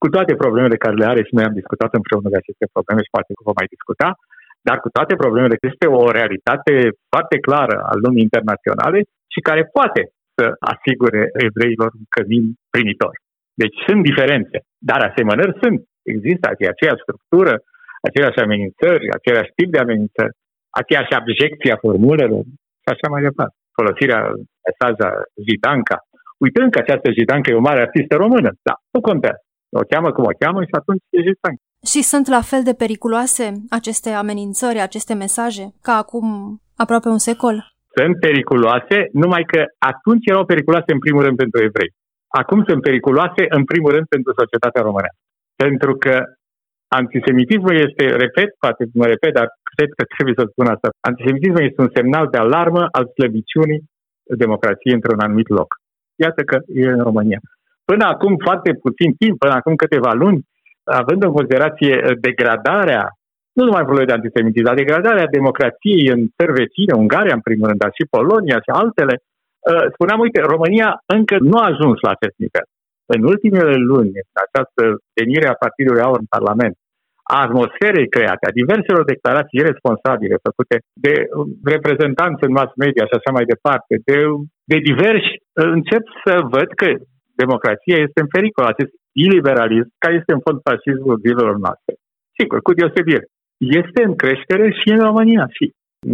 cu 0.03 0.09
toate 0.15 0.33
problemele 0.43 0.83
care 0.85 0.97
le 1.01 1.11
are 1.13 1.23
și 1.23 1.35
noi 1.37 1.49
am 1.49 1.59
discutat 1.61 1.91
împreună 2.01 2.29
de 2.31 2.41
aceste 2.43 2.67
probleme 2.75 3.01
și 3.03 3.15
poate 3.17 3.31
că 3.33 3.43
vom 3.49 3.59
mai 3.61 3.73
discuta, 3.75 4.09
dar 4.67 4.77
cu 4.85 4.89
toate 4.97 5.15
problemele 5.23 5.57
este 5.71 5.87
o 6.01 6.05
realitate 6.19 6.75
foarte 7.13 7.37
clară 7.47 7.77
al 7.91 7.99
lumii 8.05 8.27
internaționale 8.29 8.99
și 9.33 9.41
care 9.49 9.63
poate 9.77 10.03
să 10.37 10.45
asigure 10.73 11.23
evreilor 11.49 11.91
un 11.99 12.07
cămin 12.15 12.45
primitor. 12.75 13.15
Deci 13.61 13.77
sunt 13.87 14.01
diferențe, 14.11 14.57
dar 14.91 15.01
asemănări 15.09 15.59
sunt. 15.63 15.81
Există 16.15 16.45
aceeași 16.49 17.05
structură, 17.07 17.55
aceleași 18.09 18.43
amenințări, 18.47 19.05
același 19.19 19.51
tip 19.57 19.69
de 19.75 19.79
amenințări, 19.85 20.35
aceeași 20.81 21.13
abjecție 21.21 21.73
a 21.73 21.83
formulelor 21.87 22.43
și 22.83 22.89
așa 22.95 23.07
mai 23.13 23.23
departe. 23.29 23.57
Folosirea 23.79 24.21
mesaja 24.67 25.11
Jidanca. 25.47 25.99
Uitând 26.45 26.69
că 26.73 26.79
această 26.81 27.09
Jidanca 27.17 27.49
e 27.51 27.63
o 27.63 27.69
mare 27.69 27.81
artistă 27.87 28.15
română, 28.25 28.51
da, 28.69 28.75
nu 28.95 29.01
contează. 29.09 29.43
O 29.81 29.85
cheamă 29.91 30.09
cum 30.13 30.25
o 30.25 30.39
cheamă 30.43 30.61
și 30.69 30.75
atunci 30.81 31.03
e 31.17 31.19
Jidanca. 31.27 31.63
Și 31.93 32.01
sunt 32.11 32.27
la 32.37 32.43
fel 32.51 32.63
de 32.69 32.75
periculoase 32.83 33.45
aceste 33.79 34.11
amenințări, 34.23 34.79
aceste 34.81 35.15
mesaje, 35.25 35.65
ca 35.87 35.95
acum 36.03 36.27
aproape 36.83 37.09
un 37.09 37.23
secol? 37.29 37.57
Sunt 37.99 38.15
periculoase, 38.27 38.99
numai 39.23 39.43
că 39.53 39.61
atunci 39.93 40.29
erau 40.33 40.45
periculoase 40.45 40.91
în 40.93 40.99
primul 41.05 41.23
rând 41.23 41.37
pentru 41.37 41.59
evrei 41.69 41.91
acum 42.41 42.65
sunt 42.69 42.81
periculoase, 42.83 43.43
în 43.59 43.65
primul 43.65 43.91
rând, 43.95 44.07
pentru 44.15 44.33
societatea 44.41 44.83
română. 44.89 45.11
Pentru 45.65 45.93
că 46.03 46.15
antisemitismul 47.01 47.77
este, 47.87 48.05
repet, 48.25 48.51
poate 48.65 48.83
mă 49.01 49.07
repet, 49.15 49.33
dar 49.39 49.49
cred 49.75 49.91
că 49.97 50.03
trebuie 50.15 50.37
să 50.39 50.45
spun 50.51 50.67
asta, 50.67 50.89
antisemitismul 51.11 51.63
este 51.69 51.81
un 51.81 51.91
semnal 51.95 52.27
de 52.31 52.39
alarmă 52.39 52.83
al 52.97 53.05
slăbiciunii 53.15 53.85
democrației 54.45 54.95
într-un 54.95 55.21
anumit 55.21 55.49
loc. 55.49 55.71
Iată 56.25 56.43
că 56.43 56.57
e 56.67 56.97
în 56.99 57.03
România. 57.09 57.41
Până 57.85 58.05
acum 58.05 58.37
foarte 58.47 58.71
puțin 58.85 59.11
timp, 59.21 59.39
până 59.39 59.53
acum 59.55 59.75
câteva 59.75 60.13
luni, 60.13 60.41
având 60.85 61.23
în 61.23 61.33
considerație 61.33 61.95
degradarea, 62.21 63.05
nu 63.57 63.65
numai 63.65 63.85
probleme 63.85 64.11
de 64.11 64.19
antisemitism, 64.19 64.65
dar 64.65 64.75
degradarea 64.75 65.35
democrației 65.39 66.07
în 66.15 66.21
țări 66.37 66.59
vecine, 66.63 66.93
Ungaria 67.03 67.35
în 67.35 67.41
primul 67.49 67.67
rând, 67.69 67.79
dar 67.79 67.91
și 67.99 68.13
Polonia 68.17 68.59
și 68.65 68.71
altele, 68.83 69.15
Uh, 69.17 69.32
spuneam, 69.95 70.19
uite, 70.27 70.41
România 70.55 70.89
încă 71.17 71.37
nu 71.51 71.57
a 71.59 71.71
ajuns 71.73 71.97
la 72.07 72.11
acest 72.17 72.37
nivel. 72.45 72.67
În 73.15 73.21
ultimele 73.33 73.75
luni, 73.91 74.13
în 74.31 74.39
această 74.47 74.83
venire 75.19 75.47
a 75.49 75.63
Partidului 75.65 76.05
Aur 76.07 76.19
în 76.25 76.33
Parlament, 76.37 76.75
a 77.35 77.37
atmosferei 77.47 78.09
create, 78.17 78.45
a 78.47 78.59
diverselor 78.61 79.05
declarații 79.15 79.61
irresponsabile 79.61 80.45
făcute 80.49 80.77
de 81.05 81.13
reprezentanți 81.75 82.45
în 82.47 82.53
mass 82.59 82.73
media 82.85 83.05
și 83.07 83.17
așa 83.19 83.31
mai 83.37 83.45
departe, 83.55 83.93
de, 84.09 84.17
de 84.71 84.79
diversi, 84.91 85.33
încep 85.77 86.05
să 86.25 86.35
văd 86.55 86.69
că 86.81 86.89
democrația 87.43 87.97
este 88.07 88.19
în 88.21 88.31
pericol, 88.37 88.65
acest 88.65 88.93
iliberalism, 89.27 89.91
care 90.03 90.15
este 90.21 90.33
în 90.35 90.43
fond 90.45 90.59
fascismul 90.69 91.23
zilelor 91.25 91.57
noastre. 91.65 91.93
Sigur, 92.39 92.59
cu 92.67 92.73
deosebire. 92.79 93.25
Este 93.81 94.01
în 94.09 94.15
creștere 94.23 94.67
și 94.79 94.89
în 94.95 95.01
România. 95.09 95.45
Și 95.57 95.65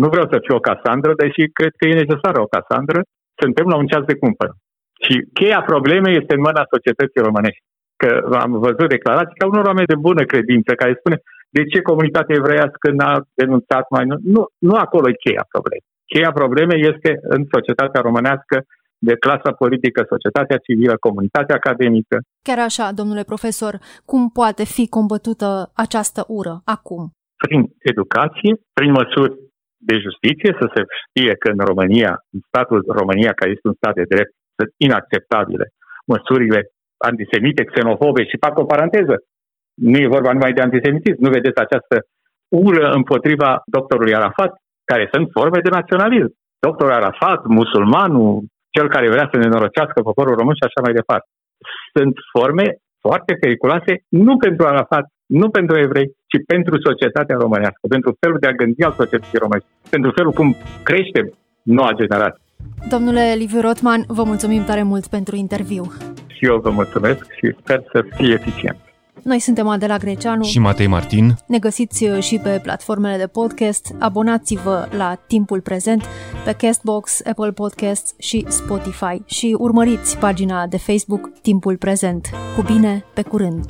nu 0.02 0.08
vreau 0.12 0.26
să 0.32 0.36
fiu 0.44 0.54
o 0.56 0.66
Casandră, 0.70 1.12
deși 1.22 1.42
cred 1.58 1.72
că 1.76 1.84
e 1.86 2.02
necesară 2.04 2.38
o 2.40 2.52
Casandră. 2.56 3.00
Suntem 3.40 3.66
la 3.72 3.76
un 3.76 3.86
ceas 3.86 4.04
de 4.04 4.20
cumpăr. 4.22 4.50
Și 5.04 5.14
cheia 5.38 5.62
problemei 5.62 6.18
este 6.20 6.34
în 6.34 6.40
mâna 6.48 6.72
societății 6.74 7.26
românești. 7.28 7.64
Că 8.02 8.10
am 8.44 8.52
văzut 8.66 8.88
declarații 8.88 9.38
ca 9.38 9.46
unor 9.46 9.64
oameni 9.64 9.92
de 9.92 10.02
bună 10.08 10.22
credință 10.32 10.70
care 10.74 11.00
spune 11.00 11.16
de 11.56 11.62
ce 11.64 11.80
comunitatea 11.80 12.38
evreiască 12.38 12.86
n-a 12.90 13.14
denunțat 13.34 13.84
mai 13.90 14.04
nu. 14.04 14.16
Nu, 14.34 14.42
nu 14.58 14.74
acolo 14.84 15.08
e 15.08 15.22
cheia 15.24 15.44
problemei. 15.54 15.86
Cheia 16.12 16.32
problemei 16.32 16.80
este 16.92 17.10
în 17.22 17.42
societatea 17.54 18.00
românească 18.00 18.56
de 18.98 19.14
clasa 19.16 19.52
politică, 19.52 20.06
societatea 20.08 20.56
civilă, 20.56 20.96
comunitatea 21.00 21.54
academică. 21.54 22.16
Chiar 22.42 22.58
așa, 22.58 22.92
domnule 22.92 23.22
profesor, 23.22 23.78
cum 24.04 24.30
poate 24.30 24.64
fi 24.64 24.88
combătută 24.88 25.70
această 25.74 26.24
ură 26.28 26.60
acum? 26.64 27.02
Prin 27.36 27.60
educație, 27.78 28.50
prin 28.72 28.90
măsuri 28.90 29.32
de 29.88 29.94
justiție, 30.06 30.52
să 30.60 30.66
se 30.74 30.82
știe 31.02 31.32
că 31.42 31.48
în 31.50 31.62
România, 31.70 32.12
în 32.34 32.40
statul 32.50 32.80
România, 33.00 33.32
care 33.32 33.50
este 33.50 33.68
un 33.68 33.78
stat 33.80 33.94
de 33.94 34.10
drept, 34.14 34.32
sunt 34.56 34.70
inacceptabile 34.86 35.66
măsurile 36.12 36.60
antisemite, 37.10 37.68
xenofobe 37.70 38.22
și 38.24 38.42
fac 38.44 38.54
o 38.58 38.70
paranteză. 38.72 39.16
Nu 39.90 39.96
e 39.98 40.14
vorba 40.16 40.32
numai 40.32 40.52
de 40.52 40.60
antisemitism. 40.60 41.20
Nu 41.24 41.30
vedeți 41.36 41.58
această 41.64 41.96
ură 42.66 42.86
împotriva 42.98 43.50
doctorului 43.76 44.14
Arafat, 44.14 44.52
care 44.90 45.04
sunt 45.12 45.26
forme 45.36 45.58
de 45.60 45.76
naționalism. 45.78 46.32
Doctorul 46.66 46.98
Arafat, 47.00 47.40
musulmanul, 47.58 48.44
cel 48.76 48.88
care 48.94 49.14
vrea 49.14 49.28
să 49.32 49.36
ne 49.38 49.48
norocească 49.48 49.98
poporul 50.08 50.38
român 50.38 50.54
și 50.54 50.66
așa 50.66 50.80
mai 50.84 50.92
departe. 51.00 51.28
Sunt 51.96 52.14
forme 52.36 52.66
foarte 53.04 53.32
periculoase, 53.42 53.92
nu 54.08 54.36
pentru 54.36 54.66
Arafat, 54.66 55.04
nu 55.28 55.50
pentru 55.50 55.78
evrei, 55.78 56.06
ci 56.30 56.38
pentru 56.46 56.74
societatea 56.88 57.36
românească, 57.36 57.84
pentru 57.88 58.16
felul 58.20 58.38
de 58.40 58.46
a 58.46 58.58
gândi 58.60 58.82
al 58.82 58.94
societății 58.96 59.38
românești, 59.38 59.68
pentru 59.90 60.10
felul 60.16 60.32
cum 60.32 60.56
crește 60.82 61.20
noua 61.62 61.92
generație. 61.92 62.42
Domnule 62.88 63.34
Liviu 63.36 63.60
Rotman, 63.60 64.04
vă 64.06 64.22
mulțumim 64.22 64.64
tare 64.64 64.82
mult 64.82 65.06
pentru 65.06 65.36
interviu. 65.36 65.84
Și 66.26 66.44
eu 66.44 66.58
vă 66.58 66.70
mulțumesc 66.70 67.22
și 67.38 67.56
sper 67.60 67.82
să 67.92 68.04
fie 68.16 68.32
eficient. 68.32 68.78
Noi 69.22 69.38
suntem 69.38 69.68
Adela 69.68 69.96
Greceanu 69.96 70.42
și 70.42 70.58
Matei 70.58 70.86
Martin. 70.86 71.34
Ne 71.46 71.58
găsiți 71.58 72.04
uh, 72.04 72.18
și 72.20 72.40
pe 72.42 72.60
platformele 72.62 73.16
de 73.16 73.26
podcast. 73.26 73.94
Abonați-vă 73.98 74.88
la 74.96 75.14
Timpul 75.26 75.60
Prezent 75.60 76.04
pe 76.44 76.54
Castbox, 76.58 77.20
Apple 77.26 77.52
Podcasts 77.52 78.14
și 78.18 78.44
Spotify 78.48 79.22
și 79.26 79.56
urmăriți 79.58 80.18
pagina 80.18 80.66
de 80.66 80.76
Facebook 80.76 81.32
Timpul 81.42 81.76
Prezent. 81.76 82.28
Cu 82.56 82.62
bine, 82.62 83.04
pe 83.14 83.22
curând! 83.22 83.64